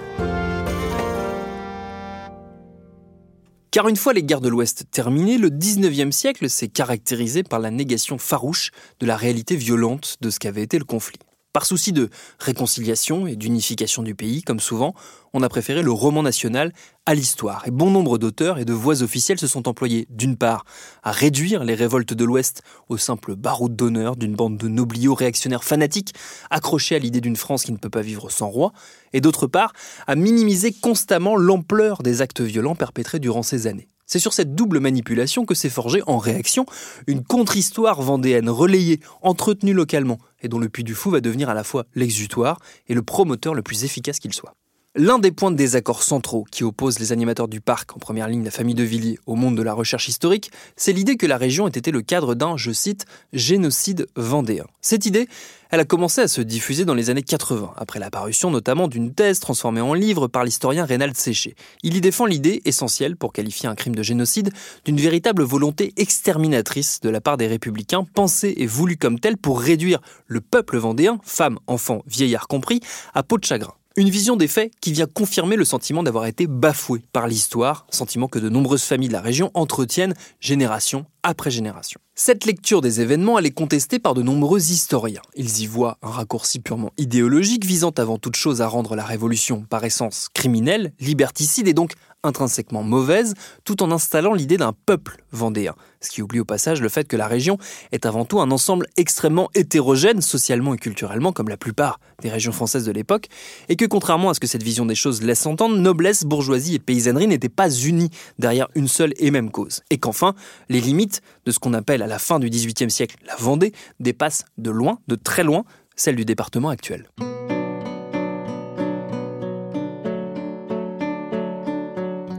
Car 3.76 3.90
une 3.90 3.98
fois 3.98 4.14
les 4.14 4.24
guerres 4.24 4.40
de 4.40 4.48
l'Ouest 4.48 4.86
terminées, 4.90 5.38
le 5.38 5.50
19e 5.50 6.12
siècle 6.12 6.50
s'est 6.50 6.70
caractérisé 6.70 7.44
par 7.44 7.60
la 7.60 7.72
négation 7.72 8.18
farouche 8.18 8.72
de 9.02 9.06
la 9.06 9.18
réalité 9.18 9.58
violente 9.58 10.16
de 10.22 10.30
ce 10.30 10.40
qu'avait 10.40 10.64
été 10.64 10.80
le 10.80 10.86
conflit. 10.86 11.20
Par 11.56 11.66
souci 11.66 11.94
de 11.94 12.10
réconciliation 12.38 13.28
et 13.28 13.38
d'unification 13.38 14.04
du 14.04 14.14
pays, 14.14 14.42
comme 14.42 14.60
souvent, 14.60 14.94
on 15.34 15.42
a 15.42 15.48
préféré 15.48 15.84
le 15.84 15.92
roman 15.92 16.22
national 16.22 16.74
à 17.06 17.16
l'histoire. 17.16 17.66
Et 17.66 17.72
bon 17.72 17.90
nombre 17.90 18.18
d'auteurs 18.18 18.60
et 18.60 18.66
de 18.66 18.74
voix 18.74 19.04
officielles 19.04 19.40
se 19.40 19.48
sont 19.48 19.70
employés, 19.70 20.06
d'une 20.10 20.36
part, 20.36 20.66
à 21.02 21.14
réduire 21.14 21.64
les 21.64 21.74
révoltes 21.74 22.14
de 22.14 22.26
l'Ouest 22.26 22.62
au 22.90 22.98
simple 22.98 23.38
baroud 23.38 23.74
d'honneur 23.74 24.18
d'une 24.18 24.36
bande 24.36 24.58
de 24.58 24.68
nobliaux 24.68 25.14
réactionnaires 25.14 25.64
fanatiques 25.64 26.14
accrochés 26.50 26.98
à 26.98 27.00
l'idée 27.00 27.22
d'une 27.22 27.38
France 27.38 27.64
qui 27.64 27.72
ne 27.72 27.78
peut 27.78 27.90
pas 27.90 28.02
vivre 28.02 28.30
sans 28.30 28.50
roi, 28.50 28.74
et 29.14 29.22
d'autre 29.22 29.48
part, 29.48 29.72
à 30.08 30.16
minimiser 30.16 30.74
constamment 30.74 31.38
l'ampleur 31.38 32.04
des 32.04 32.22
actes 32.22 32.42
violents 32.42 32.76
perpétrés 32.76 33.20
durant 33.20 33.44
ces 33.44 33.66
années. 33.68 33.88
C'est 34.06 34.20
sur 34.20 34.34
cette 34.34 34.56
double 34.56 34.80
manipulation 34.80 35.46
que 35.46 35.56
s'est 35.56 35.70
forgée 35.70 36.02
en 36.06 36.18
réaction 36.18 36.66
une 37.08 37.24
contre-histoire 37.24 38.02
vendéenne 38.02 38.50
relayée, 38.50 39.00
entretenue 39.22 39.74
localement, 39.74 40.20
et 40.42 40.48
dont 40.48 40.60
le 40.60 40.70
Puy 40.70 40.84
du 40.84 40.94
Fou 40.94 41.10
va 41.10 41.22
devenir 41.22 41.50
à 41.50 41.54
la 41.54 41.64
fois 41.64 41.86
l'exutoire 41.96 42.60
et 42.88 42.94
le 42.94 43.02
promoteur 43.02 43.56
le 43.56 43.64
plus 43.64 43.84
efficace 43.84 44.20
qu'il 44.20 44.34
soit. 44.34 44.56
L'un 44.98 45.20
des 45.20 45.34
points 45.34 45.52
de 45.52 45.58
désaccord 45.58 46.04
centraux 46.04 46.46
qui 46.50 46.64
opposent 46.64 47.00
les 47.00 47.12
animateurs 47.12 47.50
du 47.50 47.60
parc, 47.60 47.94
en 47.98 48.00
première 48.00 48.30
ligne 48.30 48.46
la 48.46 48.52
famille 48.52 48.76
de 48.76 48.84
Villiers, 48.84 49.20
au 49.26 49.36
monde 49.36 49.58
de 49.58 49.62
la 49.62 49.74
recherche 49.74 50.08
historique, 50.08 50.52
c'est 50.78 50.94
l'idée 50.94 51.18
que 51.18 51.26
la 51.26 51.36
région 51.36 51.68
ait 51.68 51.72
été 51.72 51.92
le 51.92 52.02
cadre 52.02 52.34
d'un, 52.34 52.56
je 52.56 52.72
cite, 52.72 53.06
génocide 53.34 54.08
vendéen. 54.16 54.64
Cette 54.80 55.06
idée, 55.06 55.28
elle 55.70 55.82
a 55.82 55.84
commencé 55.84 56.22
à 56.22 56.30
se 56.30 56.40
diffuser 56.40 56.86
dans 56.86 56.94
les 56.94 57.10
années 57.10 57.24
80, 57.24 57.74
après 57.76 58.00
l'apparition 58.00 58.52
notamment 58.52 58.88
d'une 58.88 59.14
thèse 59.14 59.42
transformée 59.42 59.82
en 59.82 59.94
livre 59.94 60.30
par 60.30 60.46
l'historien 60.46 60.86
Reynald 60.86 61.18
Séché. 61.18 61.56
Il 61.84 61.98
y 61.98 62.00
défend 62.00 62.26
l'idée, 62.26 62.62
essentielle 62.64 63.18
pour 63.18 63.34
qualifier 63.34 63.68
un 63.68 63.76
crime 63.76 63.96
de 63.96 64.04
génocide, 64.04 64.54
d'une 64.86 65.02
véritable 65.02 65.44
volonté 65.44 65.92
exterminatrice 65.98 67.02
de 67.02 67.10
la 67.10 67.20
part 67.20 67.36
des 67.36 67.48
républicains, 67.48 68.06
pensée 68.14 68.54
et 68.56 68.66
voulue 68.66 68.96
comme 68.96 69.20
telle 69.20 69.36
pour 69.36 69.60
réduire 69.60 70.00
le 70.28 70.40
peuple 70.40 70.78
vendéen, 70.78 71.20
femmes, 71.22 71.60
enfants, 71.68 72.02
vieillards 72.08 72.48
compris, 72.48 72.80
à 73.14 73.24
peau 73.24 73.38
de 73.38 73.44
chagrin. 73.44 73.74
Une 73.98 74.10
vision 74.10 74.36
des 74.36 74.50
faits 74.50 74.74
qui 74.82 74.92
vient 74.92 75.06
confirmer 75.06 75.56
le 75.56 75.64
sentiment 75.64 76.04
d'avoir 76.04 76.26
été 76.26 76.48
bafoué 76.48 77.02
par 77.14 77.30
l'histoire, 77.30 77.88
sentiment 77.90 78.28
que 78.28 78.40
de 78.40 78.50
nombreuses 78.50 78.84
familles 78.84 79.08
de 79.08 79.14
la 79.14 79.22
région 79.22 79.52
entretiennent 79.54 80.14
génération 80.42 81.06
après 81.24 81.50
génération. 81.50 82.02
Cette 82.14 82.44
lecture 82.44 82.82
des 82.82 83.00
événements, 83.00 83.40
elle 83.40 83.46
est 83.46 83.52
contestée 83.52 83.98
par 83.98 84.14
de 84.14 84.22
nombreux 84.22 84.70
historiens. 84.70 85.22
Ils 85.36 85.62
y 85.62 85.66
voient 85.66 85.98
un 86.02 86.10
raccourci 86.10 86.60
purement 86.60 86.92
idéologique 86.98 87.66
visant 87.66 87.92
avant 87.92 88.18
toute 88.18 88.36
chose 88.36 88.62
à 88.62 88.68
rendre 88.68 88.98
la 88.98 89.06
révolution 89.06 89.62
par 89.62 89.86
essence 89.86 90.28
criminelle, 90.34 90.92
liberticide 91.00 91.70
et 91.70 91.74
donc 91.74 91.94
intrinsèquement 92.26 92.84
mauvaise, 92.84 93.34
tout 93.64 93.84
en 93.84 93.92
installant 93.92 94.34
l'idée 94.34 94.58
d'un 94.58 94.74
peuple 94.86 95.18
vendéen, 95.32 95.76
ce 96.02 96.10
qui 96.10 96.22
oublie 96.22 96.40
au 96.40 96.46
passage 96.46 96.82
le 96.82 96.90
fait 96.90 97.08
que 97.08 97.16
la 97.16 97.28
région 97.28 97.58
est 97.92 98.06
avant 98.06 98.26
tout 98.26 98.40
un 98.40 98.52
ensemble 98.52 98.88
extrêmement 98.98 99.50
hétérogène 99.56 100.22
socialement 100.22 100.74
et 100.74 100.78
culturellement, 100.78 101.32
comme 101.32 101.50
la 101.50 101.58
plupart 101.58 102.00
des 102.22 102.30
régions 102.30 102.52
françaises 102.52 102.86
de 102.86 102.92
l'époque, 102.92 103.28
et 103.70 103.76
que 103.76 103.86
contrairement 103.86 104.30
à 104.30 104.34
ce 104.34 104.40
que 104.40 104.48
cette 104.48 104.64
vision 104.64 104.86
des 104.86 104.96
choses 104.96 105.22
laisse 105.22 105.46
entendre, 105.46 105.78
noblesse, 105.78 106.24
bourgeoisie 106.24 106.76
et 106.76 106.80
paysannerie 106.80 107.28
n'étaient 107.28 107.50
pas 107.50 107.70
unies 107.70 108.10
derrière 108.40 108.68
une 108.76 108.88
seule 108.88 109.14
et 109.18 109.32
même 109.32 109.52
cause, 109.52 109.82
et 109.90 109.98
qu'enfin, 109.98 110.36
les 110.70 110.82
limites 110.82 111.22
de 111.46 111.52
ce 111.52 111.60
qu'on 111.60 111.74
appelle 111.74 112.02
à 112.02 112.08
la 112.08 112.20
fin 112.20 112.40
du 112.40 112.50
XVIIIe 112.50 112.92
siècle 112.92 113.18
la 113.26 113.36
Vendée 113.36 113.74
dépassent 114.00 114.46
de 114.58 114.72
loin, 114.72 115.00
de 115.08 115.16
très 115.16 115.44
loin, 115.44 115.66
celle 115.96 116.16
du 116.16 116.26
département 116.26 116.70
actuel. 116.70 117.08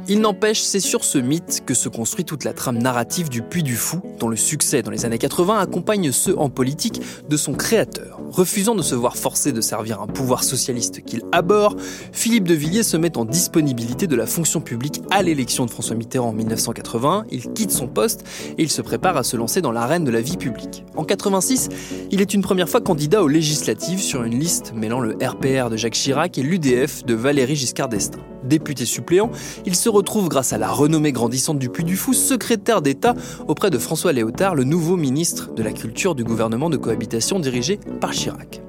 Il 0.08 0.20
n'empêche, 0.20 0.60
c'est 0.60 0.78
sur 0.78 1.02
ce 1.02 1.18
mythe 1.18 1.64
que 1.66 1.74
se 1.74 1.88
construit 1.88 2.24
toute 2.24 2.44
la 2.44 2.52
trame 2.52 2.78
narrative 2.78 3.28
du 3.28 3.42
Puy 3.42 3.64
du 3.64 3.74
Fou, 3.74 4.00
dont 4.20 4.28
le 4.28 4.36
succès 4.36 4.80
dans 4.82 4.92
les 4.92 5.04
années 5.04 5.18
80 5.18 5.58
accompagne 5.58 6.12
ceux 6.12 6.38
en 6.38 6.48
politique 6.48 7.00
de 7.28 7.36
son 7.36 7.54
créateur. 7.54 8.20
Refusant 8.30 8.76
de 8.76 8.82
se 8.82 8.94
voir 8.94 9.16
forcé 9.16 9.50
de 9.50 9.60
servir 9.60 10.00
un 10.00 10.06
pouvoir 10.06 10.44
socialiste 10.44 11.04
qu'il 11.04 11.22
abhorre, 11.32 11.74
Philippe 12.12 12.46
de 12.46 12.54
Villiers 12.54 12.84
se 12.84 12.96
met 12.96 13.18
en 13.18 13.24
disponibilité 13.24 14.06
de 14.06 14.14
la 14.14 14.26
fonction 14.26 14.60
publique 14.60 15.02
à 15.10 15.24
l'élection 15.24 15.66
de 15.66 15.70
François 15.72 15.96
Mitterrand 15.96 16.28
en 16.28 16.34
1980. 16.34 17.24
Il 17.32 17.52
quitte 17.52 17.72
son 17.72 17.88
poste 17.88 18.24
et 18.58 18.62
il 18.62 18.70
se 18.70 18.82
prépare 18.82 19.16
à 19.16 19.24
se 19.24 19.36
lancer 19.36 19.60
dans 19.60 19.72
l'arène 19.72 20.04
de 20.04 20.12
la 20.12 20.20
vie 20.20 20.36
publique. 20.36 20.84
En 20.94 21.02
86, 21.02 21.68
il 22.12 22.20
est 22.20 22.32
une 22.32 22.42
première 22.42 22.68
fois 22.68 22.80
candidat 22.80 23.24
aux 23.24 23.28
législatives 23.28 24.00
sur 24.00 24.22
une 24.22 24.38
liste 24.38 24.72
mêlant 24.72 25.00
le 25.00 25.16
RPR 25.20 25.68
de 25.68 25.76
Jacques 25.76 25.94
Chirac 25.94 26.38
et 26.38 26.42
l'UDF 26.42 27.04
de 27.04 27.14
Valéry 27.14 27.56
Giscard 27.56 27.88
d'Estaing. 27.88 28.35
Député 28.46 28.84
suppléant, 28.84 29.30
il 29.64 29.74
se 29.74 29.88
retrouve 29.88 30.28
grâce 30.28 30.52
à 30.52 30.58
la 30.58 30.68
renommée 30.68 31.12
grandissante 31.12 31.58
du 31.58 31.68
Puy 31.68 31.84
du 31.84 31.96
Fou 31.96 32.12
secrétaire 32.12 32.82
d'État 32.82 33.14
auprès 33.48 33.70
de 33.70 33.78
François 33.78 34.12
Léotard, 34.12 34.54
le 34.54 34.64
nouveau 34.64 34.96
ministre 34.96 35.52
de 35.54 35.62
la 35.62 35.72
Culture 35.72 36.14
du 36.14 36.24
gouvernement 36.24 36.70
de 36.70 36.76
cohabitation 36.76 37.38
dirigé 37.38 37.78
par 38.00 38.12
Chirac. 38.12 38.65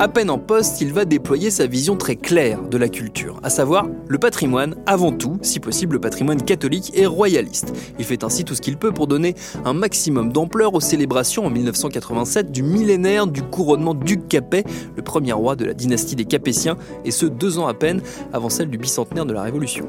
À 0.00 0.06
peine 0.06 0.30
en 0.30 0.38
poste, 0.38 0.80
il 0.80 0.92
va 0.92 1.04
déployer 1.04 1.50
sa 1.50 1.66
vision 1.66 1.96
très 1.96 2.14
claire 2.14 2.62
de 2.62 2.78
la 2.78 2.88
culture, 2.88 3.40
à 3.42 3.50
savoir 3.50 3.88
le 4.06 4.18
patrimoine 4.18 4.76
avant 4.86 5.10
tout, 5.10 5.38
si 5.42 5.58
possible 5.58 5.94
le 5.94 6.00
patrimoine 6.00 6.40
catholique 6.40 6.92
et 6.94 7.04
royaliste. 7.04 7.72
Il 7.98 8.04
fait 8.04 8.22
ainsi 8.22 8.44
tout 8.44 8.54
ce 8.54 8.60
qu'il 8.60 8.76
peut 8.76 8.92
pour 8.92 9.08
donner 9.08 9.34
un 9.64 9.72
maximum 9.72 10.32
d'ampleur 10.32 10.74
aux 10.74 10.80
célébrations 10.80 11.46
en 11.46 11.50
1987 11.50 12.52
du 12.52 12.62
millénaire 12.62 13.26
du 13.26 13.42
couronnement 13.42 13.94
du 13.94 14.20
Capet, 14.20 14.62
le 14.94 15.02
premier 15.02 15.32
roi 15.32 15.56
de 15.56 15.64
la 15.64 15.74
dynastie 15.74 16.14
des 16.14 16.26
Capétiens, 16.26 16.76
et 17.04 17.10
ce 17.10 17.26
deux 17.26 17.58
ans 17.58 17.66
à 17.66 17.74
peine 17.74 18.00
avant 18.32 18.50
celle 18.50 18.70
du 18.70 18.78
bicentenaire 18.78 19.26
de 19.26 19.32
la 19.32 19.42
Révolution. 19.42 19.88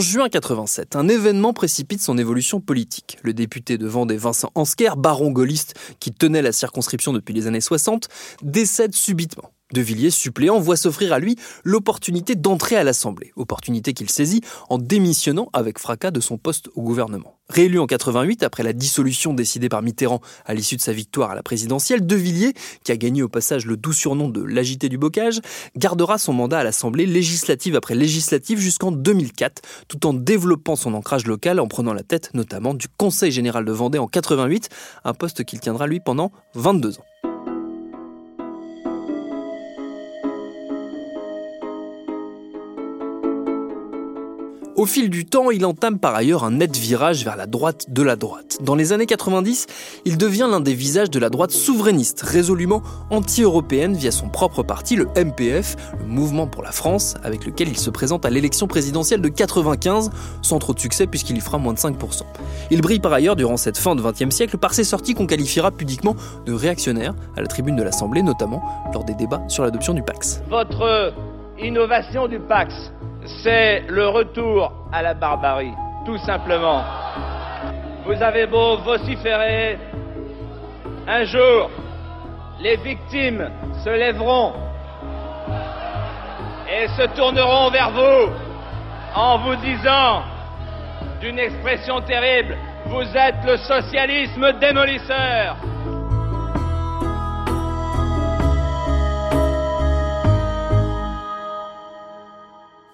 En 0.00 0.02
juin 0.02 0.30
87, 0.30 0.96
un 0.96 1.08
événement 1.08 1.52
précipite 1.52 2.00
son 2.00 2.16
évolution 2.16 2.58
politique. 2.58 3.18
Le 3.22 3.34
député 3.34 3.76
de 3.76 3.86
Vendée 3.86 4.16
Vincent 4.16 4.50
Ansker, 4.54 4.96
baron 4.96 5.30
gaulliste 5.30 5.74
qui 6.00 6.10
tenait 6.10 6.40
la 6.40 6.52
circonscription 6.52 7.12
depuis 7.12 7.34
les 7.34 7.46
années 7.46 7.60
60, 7.60 8.08
décède 8.40 8.94
subitement. 8.94 9.52
De 9.74 9.82
Villiers, 9.82 10.08
suppléant, 10.08 10.58
voit 10.58 10.78
s'offrir 10.78 11.12
à 11.12 11.18
lui 11.18 11.36
l'opportunité 11.64 12.34
d'entrer 12.34 12.76
à 12.76 12.82
l'Assemblée, 12.82 13.32
opportunité 13.36 13.92
qu'il 13.92 14.08
saisit 14.08 14.40
en 14.70 14.78
démissionnant 14.78 15.50
avec 15.52 15.78
fracas 15.78 16.10
de 16.10 16.20
son 16.20 16.38
poste 16.38 16.70
au 16.76 16.80
gouvernement. 16.80 17.36
Réélu 17.50 17.80
en 17.80 17.86
88 17.86 18.44
après 18.44 18.62
la 18.62 18.72
dissolution 18.72 19.34
décidée 19.34 19.68
par 19.68 19.82
Mitterrand 19.82 20.20
à 20.46 20.54
l'issue 20.54 20.76
de 20.76 20.80
sa 20.80 20.92
victoire 20.92 21.32
à 21.32 21.34
la 21.34 21.42
présidentielle, 21.42 22.06
De 22.06 22.14
Villiers, 22.14 22.54
qui 22.84 22.92
a 22.92 22.96
gagné 22.96 23.22
au 23.22 23.28
passage 23.28 23.66
le 23.66 23.76
doux 23.76 23.92
surnom 23.92 24.28
de 24.28 24.40
l'agité 24.40 24.88
du 24.88 24.98
bocage, 24.98 25.40
gardera 25.76 26.16
son 26.16 26.32
mandat 26.32 26.60
à 26.60 26.64
l'Assemblée 26.64 27.06
législative 27.06 27.74
après 27.74 27.96
législative 27.96 28.60
jusqu'en 28.60 28.92
2004, 28.92 29.62
tout 29.88 30.06
en 30.06 30.14
développant 30.14 30.76
son 30.76 30.94
ancrage 30.94 31.26
local 31.26 31.58
en 31.58 31.66
prenant 31.66 31.92
la 31.92 32.04
tête 32.04 32.30
notamment 32.34 32.72
du 32.72 32.86
Conseil 32.88 33.32
général 33.32 33.64
de 33.64 33.72
Vendée 33.72 33.98
en 33.98 34.06
88, 34.06 34.68
un 35.04 35.14
poste 35.14 35.42
qu'il 35.44 35.58
tiendra 35.58 35.88
lui 35.88 35.98
pendant 35.98 36.30
22 36.54 36.98
ans. 36.98 37.29
Au 44.80 44.86
fil 44.86 45.10
du 45.10 45.26
temps, 45.26 45.50
il 45.50 45.66
entame 45.66 45.98
par 45.98 46.14
ailleurs 46.14 46.42
un 46.42 46.52
net 46.52 46.74
virage 46.74 47.22
vers 47.22 47.36
la 47.36 47.44
droite 47.46 47.90
de 47.90 48.02
la 48.02 48.16
droite. 48.16 48.56
Dans 48.62 48.74
les 48.74 48.94
années 48.94 49.04
90, 49.04 49.66
il 50.06 50.16
devient 50.16 50.48
l'un 50.50 50.60
des 50.60 50.72
visages 50.72 51.10
de 51.10 51.18
la 51.18 51.28
droite 51.28 51.50
souverainiste, 51.50 52.22
résolument 52.22 52.82
anti-européenne 53.10 53.94
via 53.94 54.10
son 54.10 54.30
propre 54.30 54.62
parti, 54.62 54.96
le 54.96 55.06
MPF, 55.22 55.76
le 55.98 56.06
Mouvement 56.06 56.46
pour 56.46 56.62
la 56.62 56.72
France, 56.72 57.16
avec 57.22 57.44
lequel 57.44 57.68
il 57.68 57.76
se 57.76 57.90
présente 57.90 58.24
à 58.24 58.30
l'élection 58.30 58.66
présidentielle 58.66 59.20
de 59.20 59.28
95, 59.28 60.08
sans 60.40 60.58
trop 60.58 60.72
de 60.72 60.80
succès 60.80 61.06
puisqu'il 61.06 61.36
y 61.36 61.40
fera 61.40 61.58
moins 61.58 61.74
de 61.74 61.78
5%. 61.78 62.22
Il 62.70 62.80
brille 62.80 63.00
par 63.00 63.12
ailleurs 63.12 63.36
durant 63.36 63.58
cette 63.58 63.76
fin 63.76 63.94
de 63.94 64.00
XXe 64.00 64.34
siècle 64.34 64.56
par 64.56 64.72
ses 64.72 64.84
sorties 64.84 65.12
qu'on 65.12 65.26
qualifiera 65.26 65.72
pudiquement 65.72 66.16
de 66.46 66.54
réactionnaires 66.54 67.14
à 67.36 67.42
la 67.42 67.48
tribune 67.48 67.76
de 67.76 67.82
l'Assemblée, 67.82 68.22
notamment 68.22 68.62
lors 68.94 69.04
des 69.04 69.12
débats 69.12 69.42
sur 69.46 69.62
l'adoption 69.62 69.92
du 69.92 70.02
Pax. 70.02 70.40
Votre 70.48 71.12
innovation 71.62 72.26
du 72.26 72.38
Pax 72.40 72.92
c'est 73.26 73.84
le 73.88 74.08
retour 74.08 74.72
à 74.92 75.02
la 75.02 75.14
barbarie, 75.14 75.74
tout 76.04 76.18
simplement. 76.18 76.82
Vous 78.04 78.22
avez 78.22 78.46
beau 78.46 78.78
vociférer, 78.78 79.78
un 81.06 81.24
jour, 81.24 81.70
les 82.60 82.76
victimes 82.76 83.50
se 83.84 83.90
lèveront 83.90 84.52
et 86.68 86.88
se 86.88 87.06
tourneront 87.16 87.70
vers 87.70 87.90
vous 87.90 88.32
en 89.14 89.38
vous 89.38 89.56
disant 89.56 90.22
d'une 91.20 91.38
expression 91.38 92.00
terrible, 92.02 92.56
vous 92.86 93.16
êtes 93.16 93.44
le 93.44 93.56
socialisme 93.58 94.52
démolisseur. 94.60 95.56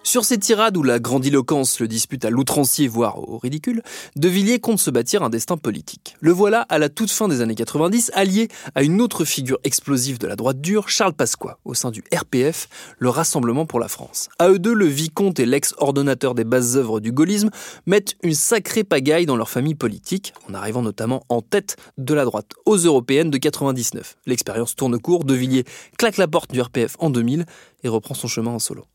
Sur 0.07 0.25
ces 0.25 0.39
tirades 0.39 0.77
où 0.77 0.85
la 0.85 1.01
grandiloquence 1.01 1.81
le 1.81 1.89
dispute 1.89 2.25
à 2.25 2.31
l'outrancier, 2.31 2.87
voire 2.87 3.29
au 3.29 3.39
ridicule, 3.39 3.83
De 4.15 4.29
Villiers 4.29 4.61
compte 4.61 4.79
se 4.79 4.93
bâtir 4.93 5.25
un 5.25 5.31
destin 5.31 5.57
politique. 5.57 6.15
Le 6.21 6.31
voilà 6.31 6.61
à 6.61 6.79
la 6.79 6.89
toute 6.89 7.11
fin 7.11 7.27
des 7.27 7.41
années 7.41 7.57
90, 7.57 8.13
allié 8.15 8.47
à 8.77 8.85
une 8.85 9.01
autre 9.01 9.25
figure 9.25 9.59
explosive 9.65 10.19
de 10.19 10.29
la 10.29 10.37
droite 10.37 10.61
dure, 10.61 10.89
Charles 10.89 11.13
Pasqua, 11.13 11.59
au 11.65 11.75
sein 11.75 11.91
du 11.91 12.05
RPF, 12.15 12.69
le 13.01 13.09
Rassemblement 13.09 13.67
pour 13.67 13.81
la 13.81 13.89
France. 13.89 14.29
À 14.39 14.49
eux 14.49 14.61
deux, 14.61 14.75
le 14.75 14.87
vicomte 14.87 15.41
et 15.41 15.45
l'ex-ordonnateur 15.45 16.37
des 16.37 16.45
bases 16.45 16.77
œuvres 16.77 17.01
du 17.01 17.11
gaullisme 17.11 17.51
mettent 17.87 18.15
une 18.23 18.35
sacrée 18.35 18.85
pagaille 18.85 19.27
dans 19.27 19.37
leur 19.37 19.51
famille 19.51 19.75
politique, 19.75 20.35
en 20.49 20.55
arrivant 20.55 20.83
notamment 20.83 21.25
en 21.29 21.43
tête 21.43 21.79
de 21.99 22.15
la 22.15 22.25
droite 22.25 22.53
aux 22.65 22.77
européennes 22.77 23.31
de 23.31 23.39
99. 23.39 24.19
L'expérience 24.27 24.77
tourne 24.77 25.01
court, 25.01 25.25
De 25.25 25.35
Villiers 25.35 25.65
claque 25.99 26.17
la 26.17 26.29
porte 26.29 26.53
du 26.53 26.61
RPF 26.61 26.95
en 27.01 27.11
2000 27.11 27.45
et 27.83 27.89
reprend 27.89 28.15
son 28.15 28.29
chemin 28.29 28.53
en 28.53 28.61
solo. 28.61 28.87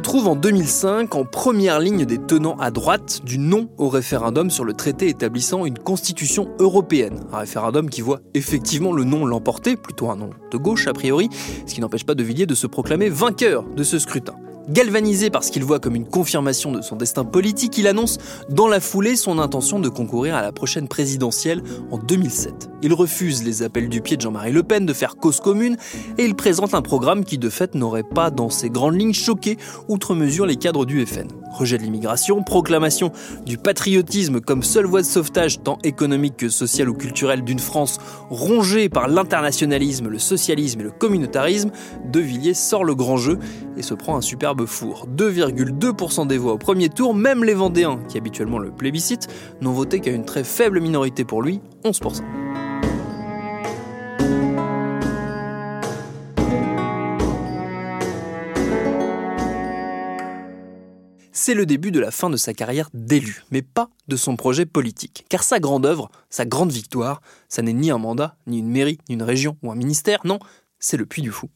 Retrouve 0.00 0.28
en 0.28 0.34
2005 0.34 1.14
en 1.14 1.26
première 1.26 1.78
ligne 1.78 2.06
des 2.06 2.16
tenants 2.16 2.56
à 2.58 2.70
droite 2.70 3.20
du 3.22 3.36
non 3.36 3.68
au 3.76 3.90
référendum 3.90 4.48
sur 4.48 4.64
le 4.64 4.72
traité 4.72 5.08
établissant 5.08 5.66
une 5.66 5.78
constitution 5.78 6.48
européenne. 6.58 7.20
Un 7.34 7.40
référendum 7.40 7.90
qui 7.90 8.00
voit 8.00 8.20
effectivement 8.32 8.94
le 8.94 9.04
non 9.04 9.26
l'emporter, 9.26 9.76
plutôt 9.76 10.08
un 10.08 10.16
non 10.16 10.30
de 10.50 10.56
gauche 10.56 10.86
a 10.86 10.94
priori, 10.94 11.28
ce 11.66 11.74
qui 11.74 11.82
n'empêche 11.82 12.06
pas 12.06 12.14
De 12.14 12.22
Villiers 12.22 12.46
de 12.46 12.54
se 12.54 12.66
proclamer 12.66 13.10
vainqueur 13.10 13.62
de 13.76 13.82
ce 13.82 13.98
scrutin. 13.98 14.36
Galvanisé 14.68 15.30
par 15.30 15.42
ce 15.42 15.50
qu'il 15.50 15.64
voit 15.64 15.80
comme 15.80 15.96
une 15.96 16.06
confirmation 16.06 16.70
de 16.70 16.82
son 16.82 16.96
destin 16.96 17.24
politique, 17.24 17.78
il 17.78 17.86
annonce 17.86 18.18
dans 18.48 18.68
la 18.68 18.78
foulée 18.78 19.16
son 19.16 19.38
intention 19.38 19.80
de 19.80 19.88
concourir 19.88 20.34
à 20.36 20.42
la 20.42 20.52
prochaine 20.52 20.86
présidentielle 20.86 21.62
en 21.90 21.98
2007. 21.98 22.68
Il 22.82 22.92
refuse 22.92 23.42
les 23.42 23.62
appels 23.62 23.88
du 23.88 24.00
pied 24.00 24.16
de 24.16 24.22
Jean-Marie 24.22 24.52
Le 24.52 24.62
Pen 24.62 24.86
de 24.86 24.92
faire 24.92 25.16
cause 25.16 25.40
commune 25.40 25.76
et 26.18 26.24
il 26.24 26.34
présente 26.34 26.74
un 26.74 26.82
programme 26.82 27.24
qui 27.24 27.38
de 27.38 27.48
fait 27.48 27.74
n'aurait 27.74 28.02
pas 28.02 28.30
dans 28.30 28.50
ses 28.50 28.70
grandes 28.70 29.00
lignes 29.00 29.14
choqué 29.14 29.56
outre 29.88 30.14
mesure 30.14 30.46
les 30.46 30.56
cadres 30.56 30.84
du 30.84 31.04
FN. 31.06 31.39
Rejet 31.50 31.78
de 31.78 31.82
l'immigration, 31.82 32.42
proclamation 32.42 33.12
du 33.44 33.58
patriotisme 33.58 34.40
comme 34.40 34.62
seule 34.62 34.86
voie 34.86 35.02
de 35.02 35.06
sauvetage 35.06 35.62
tant 35.62 35.78
économique 35.84 36.36
que 36.36 36.48
social 36.48 36.88
ou 36.88 36.94
culturel 36.94 37.42
d'une 37.42 37.58
France 37.58 37.98
rongée 38.30 38.88
par 38.88 39.08
l'internationalisme, 39.08 40.08
le 40.08 40.18
socialisme 40.18 40.80
et 40.80 40.84
le 40.84 40.90
communautarisme, 40.90 41.70
De 42.06 42.20
Villiers 42.20 42.54
sort 42.54 42.84
le 42.84 42.94
grand 42.94 43.16
jeu 43.16 43.38
et 43.76 43.82
se 43.82 43.94
prend 43.94 44.16
un 44.16 44.20
superbe 44.20 44.66
four. 44.66 45.06
2,2% 45.16 46.26
des 46.26 46.38
voix 46.38 46.54
au 46.54 46.58
premier 46.58 46.88
tour, 46.88 47.14
même 47.14 47.44
les 47.44 47.54
Vendéens, 47.54 48.00
qui 48.08 48.18
habituellement 48.18 48.58
le 48.58 48.70
plébiscitent, 48.70 49.28
n'ont 49.60 49.72
voté 49.72 50.00
qu'à 50.00 50.10
une 50.10 50.24
très 50.24 50.44
faible 50.44 50.80
minorité 50.80 51.24
pour 51.24 51.42
lui, 51.42 51.60
11%. 51.84 52.49
C'est 61.40 61.54
le 61.54 61.64
début 61.64 61.90
de 61.90 62.00
la 62.00 62.10
fin 62.10 62.28
de 62.28 62.36
sa 62.36 62.52
carrière 62.52 62.90
d'élu, 62.92 63.44
mais 63.50 63.62
pas 63.62 63.88
de 64.08 64.16
son 64.16 64.36
projet 64.36 64.66
politique. 64.66 65.24
Car 65.30 65.42
sa 65.42 65.58
grande 65.58 65.86
œuvre, 65.86 66.10
sa 66.28 66.44
grande 66.44 66.70
victoire, 66.70 67.22
ça 67.48 67.62
n'est 67.62 67.72
ni 67.72 67.90
un 67.90 67.96
mandat, 67.96 68.36
ni 68.46 68.58
une 68.58 68.68
mairie, 68.68 68.98
ni 69.08 69.14
une 69.14 69.22
région 69.22 69.56
ou 69.62 69.72
un 69.72 69.74
ministère, 69.74 70.20
non, 70.24 70.38
c'est 70.78 70.98
le 70.98 71.06
Puy 71.06 71.22
du 71.22 71.30
Fou. 71.30 71.48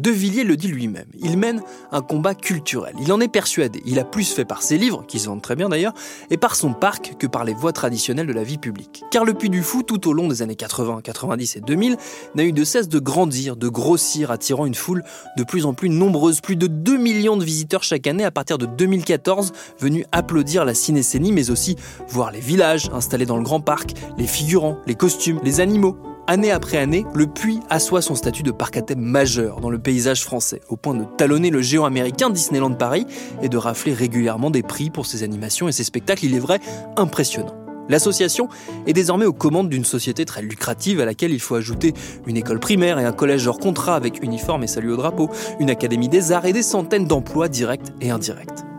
De 0.00 0.10
Villiers 0.10 0.44
le 0.44 0.56
dit 0.56 0.68
lui-même, 0.68 1.08
il 1.22 1.36
mène 1.36 1.60
un 1.92 2.00
combat 2.00 2.34
culturel. 2.34 2.94
Il 3.02 3.12
en 3.12 3.20
est 3.20 3.28
persuadé. 3.28 3.82
Il 3.84 3.98
a 3.98 4.04
plus 4.04 4.32
fait 4.32 4.46
par 4.46 4.62
ses 4.62 4.78
livres, 4.78 5.04
qui 5.06 5.18
se 5.18 5.26
vendent 5.26 5.42
très 5.42 5.56
bien 5.56 5.68
d'ailleurs, 5.68 5.92
et 6.30 6.38
par 6.38 6.56
son 6.56 6.72
parc 6.72 7.16
que 7.18 7.26
par 7.26 7.44
les 7.44 7.52
voies 7.52 7.74
traditionnelles 7.74 8.26
de 8.26 8.32
la 8.32 8.42
vie 8.42 8.56
publique. 8.56 9.04
Car 9.10 9.26
le 9.26 9.34
Puy 9.34 9.50
du 9.50 9.62
Fou, 9.62 9.82
tout 9.82 10.08
au 10.08 10.14
long 10.14 10.26
des 10.26 10.40
années 10.40 10.56
80, 10.56 11.00
90 11.04 11.56
et 11.56 11.60
2000, 11.60 11.98
n'a 12.34 12.44
eu 12.44 12.52
de 12.52 12.64
cesse 12.64 12.88
de 12.88 12.98
grandir, 12.98 13.56
de 13.56 13.68
grossir, 13.68 14.30
attirant 14.30 14.64
une 14.64 14.74
foule 14.74 15.04
de 15.36 15.44
plus 15.44 15.66
en 15.66 15.74
plus 15.74 15.90
nombreuse. 15.90 16.40
Plus 16.40 16.56
de 16.56 16.66
2 16.66 16.96
millions 16.96 17.36
de 17.36 17.44
visiteurs 17.44 17.82
chaque 17.82 18.06
année 18.06 18.24
à 18.24 18.30
partir 18.30 18.56
de 18.56 18.64
2014, 18.64 19.52
venus 19.78 20.06
applaudir 20.12 20.64
la 20.64 20.72
cinécénie, 20.72 21.30
mais 21.30 21.50
aussi 21.50 21.76
voir 22.08 22.32
les 22.32 22.40
villages 22.40 22.88
installés 22.94 23.26
dans 23.26 23.36
le 23.36 23.42
grand 23.42 23.60
parc, 23.60 23.92
les 24.16 24.26
figurants, 24.26 24.78
les 24.86 24.94
costumes, 24.94 25.40
les 25.44 25.60
animaux, 25.60 25.98
Année 26.30 26.52
après 26.52 26.76
année, 26.76 27.04
le 27.12 27.26
puits 27.26 27.58
assoit 27.70 28.02
son 28.02 28.14
statut 28.14 28.44
de 28.44 28.52
parc 28.52 28.76
à 28.76 28.82
thème 28.82 29.00
majeur 29.00 29.58
dans 29.58 29.68
le 29.68 29.80
paysage 29.80 30.22
français, 30.22 30.60
au 30.68 30.76
point 30.76 30.94
de 30.94 31.02
talonner 31.16 31.50
le 31.50 31.60
géant 31.60 31.86
américain 31.86 32.30
Disneyland 32.30 32.70
Paris 32.74 33.04
et 33.42 33.48
de 33.48 33.56
rafler 33.56 33.92
régulièrement 33.92 34.52
des 34.52 34.62
prix 34.62 34.90
pour 34.90 35.06
ses 35.06 35.24
animations 35.24 35.66
et 35.66 35.72
ses 35.72 35.82
spectacles, 35.82 36.26
il 36.26 36.36
est 36.36 36.38
vrai, 36.38 36.60
impressionnants. 36.96 37.56
L'association 37.88 38.48
est 38.86 38.92
désormais 38.92 39.24
aux 39.24 39.32
commandes 39.32 39.70
d'une 39.70 39.84
société 39.84 40.24
très 40.24 40.42
lucrative 40.42 41.00
à 41.00 41.04
laquelle 41.04 41.32
il 41.32 41.40
faut 41.40 41.56
ajouter 41.56 41.94
une 42.28 42.36
école 42.36 42.60
primaire 42.60 43.00
et 43.00 43.04
un 43.04 43.12
collège 43.12 43.48
hors 43.48 43.58
contrat 43.58 43.96
avec 43.96 44.22
uniforme 44.22 44.62
et 44.62 44.68
salut 44.68 44.92
au 44.92 44.96
drapeau, 44.96 45.30
une 45.58 45.68
académie 45.68 46.08
des 46.08 46.30
arts 46.30 46.46
et 46.46 46.52
des 46.52 46.62
centaines 46.62 47.06
d'emplois 47.06 47.48
directs 47.48 47.88
et 48.00 48.10
indirects. 48.12 48.69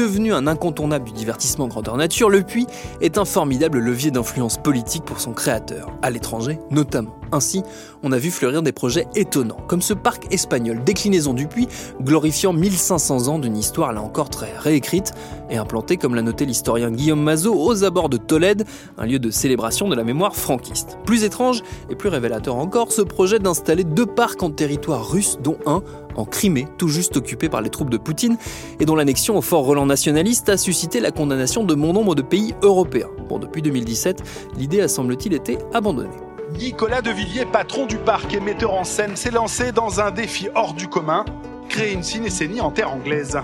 Devenu 0.00 0.32
un 0.32 0.46
incontournable 0.46 1.04
du 1.04 1.12
divertissement 1.12 1.68
grandeur 1.68 1.98
nature, 1.98 2.30
le 2.30 2.40
Puy 2.40 2.66
est 3.02 3.18
un 3.18 3.26
formidable 3.26 3.80
levier 3.80 4.10
d'influence 4.10 4.56
politique 4.56 5.04
pour 5.04 5.20
son 5.20 5.34
créateur, 5.34 5.90
à 6.00 6.08
l'étranger 6.08 6.58
notamment. 6.70 7.19
Ainsi, 7.32 7.62
on 8.02 8.12
a 8.12 8.18
vu 8.18 8.30
fleurir 8.30 8.62
des 8.62 8.72
projets 8.72 9.06
étonnants, 9.14 9.60
comme 9.68 9.82
ce 9.82 9.94
parc 9.94 10.32
espagnol, 10.32 10.82
déclinaison 10.84 11.34
du 11.34 11.46
Puy, 11.46 11.68
glorifiant 12.02 12.52
1500 12.52 13.28
ans 13.28 13.38
d'une 13.38 13.56
histoire 13.56 13.92
là 13.92 14.02
encore 14.02 14.30
très 14.30 14.52
réécrite, 14.58 15.12
et 15.50 15.56
implanté, 15.56 15.96
comme 15.96 16.14
l'a 16.14 16.22
noté 16.22 16.46
l'historien 16.46 16.90
Guillaume 16.90 17.22
Mazot, 17.22 17.54
aux 17.54 17.84
abords 17.84 18.08
de 18.08 18.16
Tolède, 18.16 18.64
un 18.98 19.06
lieu 19.06 19.18
de 19.18 19.30
célébration 19.30 19.88
de 19.88 19.94
la 19.94 20.04
mémoire 20.04 20.34
franquiste. 20.36 20.98
Plus 21.04 21.24
étrange 21.24 21.62
et 21.88 21.96
plus 21.96 22.08
révélateur 22.08 22.56
encore, 22.56 22.92
ce 22.92 23.02
projet 23.02 23.38
d'installer 23.38 23.84
deux 23.84 24.06
parcs 24.06 24.42
en 24.42 24.50
territoire 24.50 25.10
russe, 25.10 25.38
dont 25.42 25.56
un 25.66 25.82
en 26.16 26.24
Crimée, 26.24 26.66
tout 26.78 26.88
juste 26.88 27.16
occupé 27.16 27.48
par 27.48 27.62
les 27.62 27.70
troupes 27.70 27.90
de 27.90 27.96
Poutine, 27.96 28.36
et 28.78 28.84
dont 28.84 28.96
l'annexion 28.96 29.36
au 29.36 29.42
fort 29.42 29.64
Roland 29.64 29.86
nationaliste 29.86 30.48
a 30.48 30.56
suscité 30.56 31.00
la 31.00 31.10
condamnation 31.10 31.64
de 31.64 31.74
bon 31.74 31.92
nombre 31.92 32.14
de 32.14 32.22
pays 32.22 32.54
européens. 32.62 33.10
Bon, 33.28 33.38
depuis 33.38 33.62
2017, 33.62 34.22
l'idée 34.56 34.80
a 34.80 34.88
semble-t-il 34.88 35.34
été 35.34 35.58
abandonnée. 35.72 36.29
Nicolas 36.58 37.00
Devilliers, 37.00 37.46
patron 37.46 37.86
du 37.86 37.96
parc 37.96 38.34
et 38.34 38.40
metteur 38.40 38.74
en 38.74 38.84
scène, 38.84 39.16
s'est 39.16 39.30
lancé 39.30 39.72
dans 39.72 40.00
un 40.00 40.10
défi 40.10 40.48
hors 40.54 40.74
du 40.74 40.88
commun, 40.88 41.24
créer 41.68 41.92
une 41.92 42.02
cinécénie 42.02 42.60
en 42.60 42.70
terre 42.70 42.92
anglaise. 42.92 43.38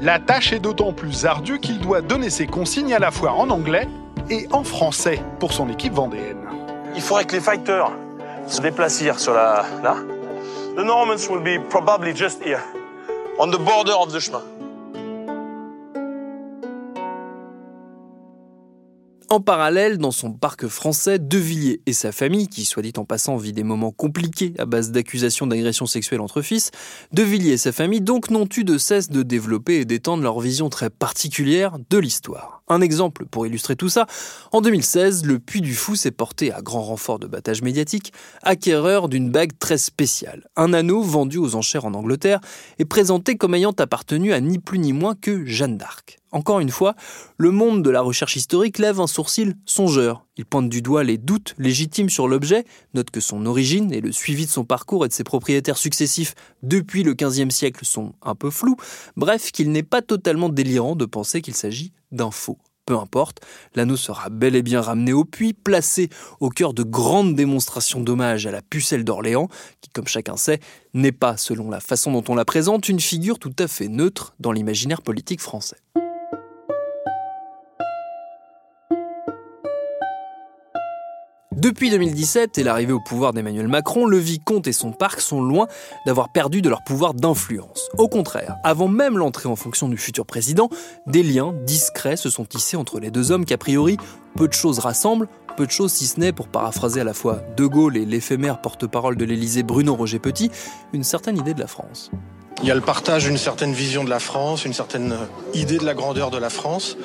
La 0.00 0.18
tâche 0.18 0.52
est 0.52 0.58
d'autant 0.58 0.92
plus 0.92 1.26
ardue 1.26 1.60
qu'il 1.60 1.78
doit 1.78 2.00
donner 2.00 2.30
ses 2.30 2.46
consignes 2.46 2.94
à 2.94 2.98
la 2.98 3.10
fois 3.10 3.32
en 3.32 3.50
anglais 3.50 3.86
et 4.30 4.48
en 4.50 4.64
français 4.64 5.20
pour 5.38 5.52
son 5.52 5.68
équipe 5.68 5.92
vendéenne. 5.92 6.48
Il 6.96 7.02
faudrait 7.02 7.24
que 7.24 7.36
les 7.36 7.40
fighters 7.40 7.92
se 8.48 8.60
déplacent 8.60 9.18
sur 9.18 9.34
la, 9.34 9.64
là, 9.82 9.96
The 10.74 10.80
Normans 10.80 11.28
will 11.28 11.42
be 11.42 11.62
probably 11.68 12.16
just 12.16 12.42
here, 12.42 12.62
on 13.38 13.50
the 13.50 13.58
border 13.58 13.92
of 13.92 14.12
the 14.12 14.18
chemin. 14.18 14.42
En 19.32 19.40
parallèle, 19.40 19.96
dans 19.96 20.10
son 20.10 20.30
parc 20.30 20.66
français, 20.66 21.18
De 21.18 21.38
Villiers 21.38 21.80
et 21.86 21.94
sa 21.94 22.12
famille, 22.12 22.48
qui 22.48 22.66
soit 22.66 22.82
dit 22.82 22.92
en 22.98 23.06
passant 23.06 23.38
vit 23.38 23.54
des 23.54 23.62
moments 23.62 23.90
compliqués 23.90 24.52
à 24.58 24.66
base 24.66 24.92
d'accusations 24.92 25.46
d'agression 25.46 25.86
sexuelle 25.86 26.20
entre 26.20 26.42
fils, 26.42 26.70
De 27.14 27.22
Villiers 27.22 27.52
et 27.52 27.56
sa 27.56 27.72
famille 27.72 28.02
donc 28.02 28.28
n'ont 28.28 28.46
eu 28.54 28.62
de 28.62 28.76
cesse 28.76 29.08
de 29.08 29.22
développer 29.22 29.76
et 29.76 29.84
d'étendre 29.86 30.22
leur 30.22 30.38
vision 30.38 30.68
très 30.68 30.90
particulière 30.90 31.78
de 31.88 31.96
l'histoire. 31.96 32.61
Un 32.72 32.80
exemple 32.80 33.26
pour 33.26 33.46
illustrer 33.46 33.76
tout 33.76 33.90
ça, 33.90 34.06
en 34.50 34.62
2016, 34.62 35.26
le 35.26 35.38
Puy 35.38 35.60
du 35.60 35.74
Fou 35.74 35.94
s'est 35.94 36.10
porté 36.10 36.54
à 36.54 36.62
grand 36.62 36.80
renfort 36.80 37.18
de 37.18 37.26
battage 37.26 37.60
médiatique, 37.60 38.14
acquéreur 38.42 39.10
d'une 39.10 39.30
bague 39.30 39.52
très 39.58 39.76
spéciale, 39.76 40.48
un 40.56 40.72
anneau 40.72 41.02
vendu 41.02 41.36
aux 41.36 41.54
enchères 41.54 41.84
en 41.84 41.92
Angleterre 41.92 42.40
et 42.78 42.86
présenté 42.86 43.36
comme 43.36 43.54
ayant 43.54 43.74
appartenu 43.78 44.32
à 44.32 44.40
ni 44.40 44.58
plus 44.58 44.78
ni 44.78 44.94
moins 44.94 45.14
que 45.14 45.44
Jeanne 45.44 45.76
d'Arc. 45.76 46.18
Encore 46.30 46.60
une 46.60 46.70
fois, 46.70 46.94
le 47.36 47.50
monde 47.50 47.82
de 47.82 47.90
la 47.90 48.00
recherche 48.00 48.36
historique 48.36 48.78
lève 48.78 49.00
un 49.00 49.06
sourcil 49.06 49.54
songeur. 49.66 50.24
Il 50.38 50.46
pointe 50.46 50.70
du 50.70 50.80
doigt 50.80 51.04
les 51.04 51.18
doutes 51.18 51.54
légitimes 51.58 52.08
sur 52.08 52.26
l'objet, 52.26 52.64
note 52.94 53.10
que 53.10 53.20
son 53.20 53.44
origine 53.44 53.92
et 53.92 54.00
le 54.00 54.12
suivi 54.12 54.46
de 54.46 54.50
son 54.50 54.64
parcours 54.64 55.04
et 55.04 55.08
de 55.08 55.12
ses 55.12 55.24
propriétaires 55.24 55.76
successifs 55.76 56.34
depuis 56.62 57.02
le 57.02 57.12
XVe 57.12 57.50
siècle 57.50 57.84
sont 57.84 58.14
un 58.22 58.34
peu 58.34 58.48
flous, 58.48 58.76
bref 59.14 59.52
qu'il 59.52 59.72
n'est 59.72 59.82
pas 59.82 60.00
totalement 60.00 60.48
délirant 60.48 60.96
de 60.96 61.04
penser 61.04 61.42
qu'il 61.42 61.54
s'agit 61.54 61.92
faux. 62.30 62.58
Peu 62.84 62.96
importe, 62.98 63.40
l'anneau 63.76 63.96
sera 63.96 64.28
bel 64.28 64.56
et 64.56 64.62
bien 64.62 64.80
ramené 64.80 65.12
au 65.12 65.24
puits, 65.24 65.52
placé 65.52 66.08
au 66.40 66.48
cœur 66.48 66.74
de 66.74 66.82
grandes 66.82 67.36
démonstrations 67.36 68.00
d'hommage 68.00 68.46
à 68.46 68.50
la 68.50 68.60
pucelle 68.60 69.04
d'Orléans, 69.04 69.48
qui, 69.80 69.90
comme 69.90 70.08
chacun 70.08 70.36
sait, 70.36 70.58
n'est 70.92 71.12
pas, 71.12 71.36
selon 71.36 71.70
la 71.70 71.78
façon 71.78 72.10
dont 72.10 72.24
on 72.28 72.34
la 72.34 72.44
présente, 72.44 72.88
une 72.88 73.00
figure 73.00 73.38
tout 73.38 73.54
à 73.58 73.68
fait 73.68 73.88
neutre 73.88 74.34
dans 74.40 74.50
l'imaginaire 74.50 75.00
politique 75.00 75.40
français. 75.40 75.76
Depuis 81.56 81.90
2017 81.90 82.56
et 82.56 82.62
l'arrivée 82.62 82.94
au 82.94 83.00
pouvoir 83.00 83.34
d'Emmanuel 83.34 83.68
Macron, 83.68 84.06
le 84.06 84.16
vicomte 84.16 84.66
et 84.66 84.72
son 84.72 84.90
parc 84.90 85.20
sont 85.20 85.42
loin 85.42 85.66
d'avoir 86.06 86.30
perdu 86.32 86.62
de 86.62 86.70
leur 86.70 86.82
pouvoir 86.82 87.12
d'influence. 87.12 87.90
Au 87.98 88.08
contraire, 88.08 88.56
avant 88.64 88.88
même 88.88 89.18
l'entrée 89.18 89.48
en 89.48 89.56
fonction 89.56 89.88
du 89.90 89.98
futur 89.98 90.24
président, 90.24 90.70
des 91.06 91.22
liens 91.22 91.54
discrets 91.66 92.16
se 92.16 92.30
sont 92.30 92.46
tissés 92.46 92.78
entre 92.78 93.00
les 93.00 93.10
deux 93.10 93.32
hommes 93.32 93.44
qu'a 93.44 93.58
priori 93.58 93.98
peu 94.34 94.48
de 94.48 94.54
choses 94.54 94.78
rassemblent, 94.78 95.28
peu 95.58 95.66
de 95.66 95.70
choses 95.70 95.92
si 95.92 96.06
ce 96.06 96.18
n'est, 96.18 96.32
pour 96.32 96.48
paraphraser 96.48 97.02
à 97.02 97.04
la 97.04 97.12
fois 97.12 97.42
De 97.56 97.66
Gaulle 97.66 97.98
et 97.98 98.06
l'éphémère 98.06 98.62
porte-parole 98.62 99.16
de 99.16 99.24
l'Élysée 99.26 99.62
Bruno 99.62 99.94
Roger 99.94 100.18
Petit, 100.18 100.50
une 100.94 101.04
certaine 101.04 101.36
idée 101.36 101.52
de 101.52 101.60
la 101.60 101.66
France. 101.66 102.10
Il 102.62 102.68
y 102.68 102.70
a 102.70 102.74
le 102.74 102.80
partage 102.80 103.24
d'une 103.24 103.36
certaine 103.36 103.72
vision 103.72 104.04
de 104.04 104.10
la 104.10 104.20
France, 104.20 104.64
une 104.64 104.72
certaine 104.72 105.16
idée 105.52 105.78
de 105.78 105.84
la 105.84 105.94
grandeur 105.94 106.30
de 106.30 106.38
la 106.38 106.48
France. 106.48 106.96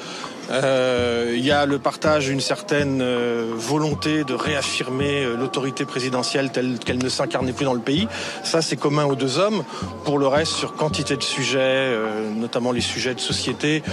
Euh, 0.49 1.33
il 1.36 1.45
y 1.45 1.51
a 1.51 1.65
le 1.65 1.79
partage 1.79 2.27
d'une 2.27 2.39
certaine 2.39 3.01
euh, 3.01 3.51
volonté 3.53 4.23
de 4.23 4.33
réaffirmer 4.33 5.23
euh, 5.23 5.36
l'autorité 5.36 5.86
présidentielle 5.86 6.51
telle 6.51 6.79
qu'elle 6.79 7.03
ne 7.03 7.10
s'incarnait 7.10 7.53
plus 7.53 7.65
dans 7.65 7.73
le 7.73 7.81
pays. 7.81 8.07
Ça, 8.43 8.62
c'est 8.62 8.77
commun 8.77 9.05
aux 9.05 9.15
deux 9.15 9.38
hommes. 9.39 9.63
Pour 10.05 10.19
le 10.19 10.27
reste, 10.27 10.53
sur 10.53 10.75
quantité 10.75 11.17
de 11.17 11.23
sujets, 11.23 11.91
notamment 12.36 12.71
les 12.71 12.81
sujets 12.81 13.13
de 13.13 13.19
société, 13.19 13.83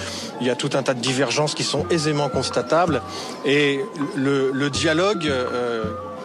il 0.40 0.46
y 0.46 0.50
a 0.50 0.54
tout 0.54 0.70
un 0.74 0.82
tas 0.82 0.94
de 0.94 1.00
divergences 1.00 1.54
qui 1.54 1.64
sont 1.64 1.86
aisément 1.90 2.28
constatables. 2.28 3.02
Et 3.44 3.80
le, 4.14 4.50
le 4.52 4.70
dialogue 4.70 5.30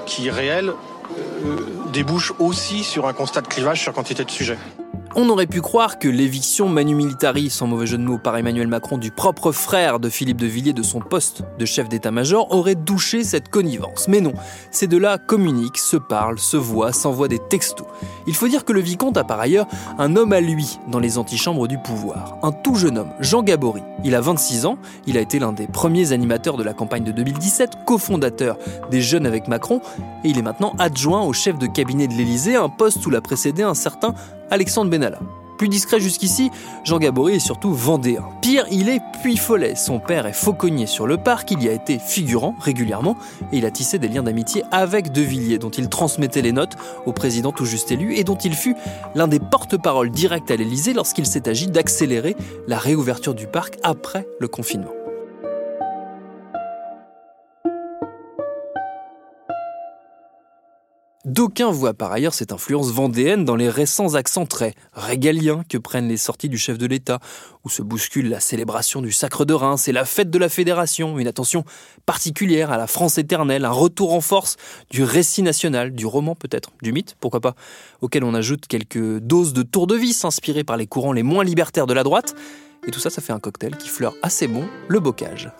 qui 0.05 0.27
est 0.27 0.31
réel 0.31 0.73
débouche 1.91 2.33
aussi 2.39 2.83
sur 2.83 3.07
un 3.07 3.13
constat 3.13 3.41
de 3.41 3.47
clivage 3.47 3.81
sur 3.81 3.93
quantité 3.93 4.23
de 4.23 4.31
sujets. 4.31 4.57
On 5.15 5.27
aurait 5.29 5.47
pu 5.47 5.59
croire 5.59 5.97
que 5.97 6.07
l'éviction 6.07 6.69
manu 6.69 6.93
militari, 6.93 7.49
sans 7.49 7.65
mauvais 7.65 7.87
jeu 7.87 7.97
de 7.97 8.03
mots, 8.03 8.19
par 8.19 8.37
Emmanuel 8.37 8.67
Macron 8.67 8.99
du 8.99 9.09
propre 9.09 9.51
frère 9.51 9.99
de 9.99 10.07
Philippe 10.07 10.37
de 10.37 10.45
Villiers 10.45 10.73
de 10.73 10.83
son 10.83 10.99
poste 10.99 11.41
de 11.57 11.65
chef 11.65 11.89
d'état-major 11.89 12.53
aurait 12.53 12.75
douché 12.75 13.23
cette 13.23 13.49
connivence. 13.49 14.07
Mais 14.07 14.21
non, 14.21 14.33
ces 14.69 14.85
deux-là 14.85 15.17
communiquent, 15.17 15.79
se 15.79 15.97
parlent, 15.97 16.37
se 16.37 16.57
voient, 16.57 16.93
s'envoient 16.93 17.27
des 17.27 17.39
textos. 17.39 17.87
Il 18.27 18.35
faut 18.35 18.47
dire 18.47 18.65
que 18.65 18.71
le 18.71 18.81
vicomte 18.81 19.17
a 19.17 19.23
par 19.23 19.39
ailleurs 19.39 19.67
un 19.97 20.15
homme 20.15 20.31
à 20.31 20.41
lui 20.41 20.77
dans 20.91 20.99
les 20.99 21.17
antichambres 21.17 21.67
du 21.67 21.79
pouvoir. 21.79 22.37
Un 22.43 22.51
tout 22.51 22.75
jeune 22.75 22.99
homme, 22.99 23.11
Jean 23.19 23.41
Gabory. 23.41 23.81
Il 24.03 24.13
a 24.13 24.21
26 24.21 24.67
ans, 24.67 24.77
il 25.07 25.17
a 25.17 25.21
été 25.21 25.39
l'un 25.39 25.53
des 25.53 25.65
premiers 25.65 26.11
animateurs 26.11 26.55
de 26.55 26.63
la 26.63 26.73
campagne 26.73 27.03
de 27.03 27.11
2017, 27.11 27.79
cofondateur 27.85 28.57
des 28.91 29.01
Jeunes 29.01 29.25
avec 29.25 29.47
Macron, 29.47 29.81
et 30.23 30.29
il 30.29 30.37
est 30.37 30.43
maintenant 30.43 30.75
adjoint 30.77 31.23
au 31.23 31.33
chef 31.33 31.57
de 31.57 31.65
cabinet 31.65 32.07
de 32.07 32.13
l'Élysée, 32.13 32.55
un 32.55 32.69
poste 32.69 33.05
où 33.07 33.09
l'a 33.09 33.21
précédé 33.21 33.63
un 33.63 33.73
certain 33.73 34.13
Alexandre 34.51 34.89
Benalla. 34.91 35.19
Plus 35.59 35.67
discret 35.67 35.99
jusqu'ici, 35.99 36.51
Jean 36.85 36.99
Gabory 36.99 37.35
est 37.35 37.39
surtout 37.39 37.73
vendéen. 37.73 38.23
Pire, 38.41 38.65
il 38.71 38.87
est 38.87 39.01
puy 39.21 39.35
follet. 39.35 39.75
Son 39.75 39.99
père 39.99 40.25
est 40.25 40.31
fauconnier 40.31 40.87
sur 40.87 41.05
le 41.05 41.17
parc, 41.17 41.51
il 41.51 41.61
y 41.61 41.67
a 41.67 41.73
été 41.73 41.99
figurant 41.99 42.55
régulièrement 42.61 43.17
et 43.51 43.57
il 43.57 43.65
a 43.65 43.71
tissé 43.71 43.99
des 43.99 44.07
liens 44.07 44.23
d'amitié 44.23 44.63
avec 44.71 45.11
De 45.11 45.21
Villiers, 45.21 45.57
dont 45.57 45.69
il 45.69 45.89
transmettait 45.89 46.41
les 46.41 46.53
notes 46.53 46.77
au 47.05 47.11
président 47.11 47.51
tout 47.51 47.65
juste 47.65 47.91
élu 47.91 48.15
et 48.15 48.23
dont 48.23 48.37
il 48.37 48.53
fut 48.53 48.77
l'un 49.15 49.27
des 49.27 49.41
porte-paroles 49.41 50.11
directs 50.11 50.49
à 50.49 50.55
l'Élysée 50.55 50.93
lorsqu'il 50.93 51.25
s'est 51.25 51.49
agi 51.49 51.67
d'accélérer 51.67 52.37
la 52.65 52.77
réouverture 52.77 53.33
du 53.33 53.45
parc 53.45 53.75
après 53.83 54.29
le 54.39 54.47
confinement. 54.47 54.93
D'aucuns 61.29 61.69
voient 61.69 61.93
par 61.93 62.11
ailleurs 62.11 62.33
cette 62.33 62.51
influence 62.51 62.89
vendéenne 62.89 63.45
dans 63.45 63.55
les 63.55 63.69
récents 63.69 64.15
accents 64.15 64.47
très 64.47 64.73
régaliens 64.93 65.61
que 65.69 65.77
prennent 65.77 66.07
les 66.07 66.17
sorties 66.17 66.49
du 66.49 66.57
chef 66.57 66.79
de 66.79 66.87
l'État, 66.87 67.19
où 67.63 67.69
se 67.69 67.83
bouscule 67.83 68.29
la 68.29 68.39
célébration 68.39 68.99
du 68.99 69.11
Sacre 69.11 69.45
de 69.45 69.53
Reims 69.53 69.87
et 69.87 69.91
la 69.91 70.05
fête 70.05 70.31
de 70.31 70.39
la 70.39 70.49
Fédération, 70.49 71.19
une 71.19 71.27
attention 71.27 71.65
particulière 72.07 72.71
à 72.71 72.77
la 72.77 72.87
France 72.87 73.19
éternelle, 73.19 73.65
un 73.65 73.69
retour 73.69 74.15
en 74.15 74.21
force 74.21 74.55
du 74.89 75.03
récit 75.03 75.43
national, 75.43 75.91
du 75.91 76.07
roman 76.07 76.33
peut-être, 76.33 76.71
du 76.81 76.91
mythe, 76.91 77.15
pourquoi 77.19 77.41
pas, 77.41 77.53
auquel 78.01 78.23
on 78.23 78.33
ajoute 78.33 78.65
quelques 78.65 79.19
doses 79.19 79.53
de 79.53 79.61
tour 79.61 79.85
de 79.85 79.95
vis 79.95 80.25
inspirées 80.25 80.63
par 80.63 80.77
les 80.77 80.87
courants 80.87 81.13
les 81.13 81.21
moins 81.21 81.43
libertaires 81.43 81.85
de 81.85 81.93
la 81.93 82.01
droite, 82.01 82.33
et 82.87 82.89
tout 82.89 82.99
ça, 82.99 83.11
ça 83.11 83.21
fait 83.21 83.33
un 83.33 83.39
cocktail 83.39 83.77
qui 83.77 83.89
fleure 83.89 84.15
assez 84.23 84.47
bon 84.47 84.67
le 84.87 84.99
bocage. 84.99 85.51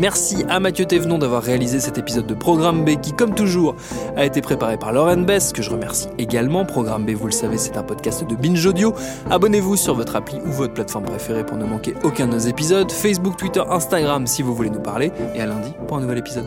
Merci 0.00 0.46
à 0.48 0.60
Mathieu 0.60 0.86
Thévenon 0.86 1.18
d'avoir 1.18 1.42
réalisé 1.42 1.78
cet 1.78 1.98
épisode 1.98 2.26
de 2.26 2.32
Programme 2.32 2.86
B 2.86 2.98
qui, 3.02 3.12
comme 3.12 3.34
toujours, 3.34 3.76
a 4.16 4.24
été 4.24 4.40
préparé 4.40 4.78
par 4.78 4.94
Lauren 4.94 5.18
Bess, 5.18 5.52
que 5.52 5.60
je 5.60 5.70
remercie 5.70 6.08
également. 6.16 6.64
Programme 6.64 7.04
B, 7.04 7.10
vous 7.10 7.26
le 7.26 7.32
savez, 7.32 7.58
c'est 7.58 7.76
un 7.76 7.82
podcast 7.82 8.26
de 8.26 8.34
Binge 8.34 8.64
Audio. 8.64 8.94
Abonnez-vous 9.30 9.76
sur 9.76 9.94
votre 9.94 10.16
appli 10.16 10.38
ou 10.46 10.52
votre 10.52 10.72
plateforme 10.72 11.04
préférée 11.04 11.44
pour 11.44 11.58
ne 11.58 11.66
manquer 11.66 11.92
aucun 12.02 12.26
de 12.28 12.32
nos 12.32 12.38
épisodes. 12.38 12.90
Facebook, 12.90 13.36
Twitter, 13.36 13.62
Instagram 13.68 14.26
si 14.26 14.40
vous 14.40 14.54
voulez 14.54 14.70
nous 14.70 14.80
parler. 14.80 15.12
Et 15.34 15.42
à 15.42 15.46
lundi 15.46 15.74
pour 15.86 15.98
un 15.98 16.00
nouvel 16.00 16.16
épisode. 16.16 16.46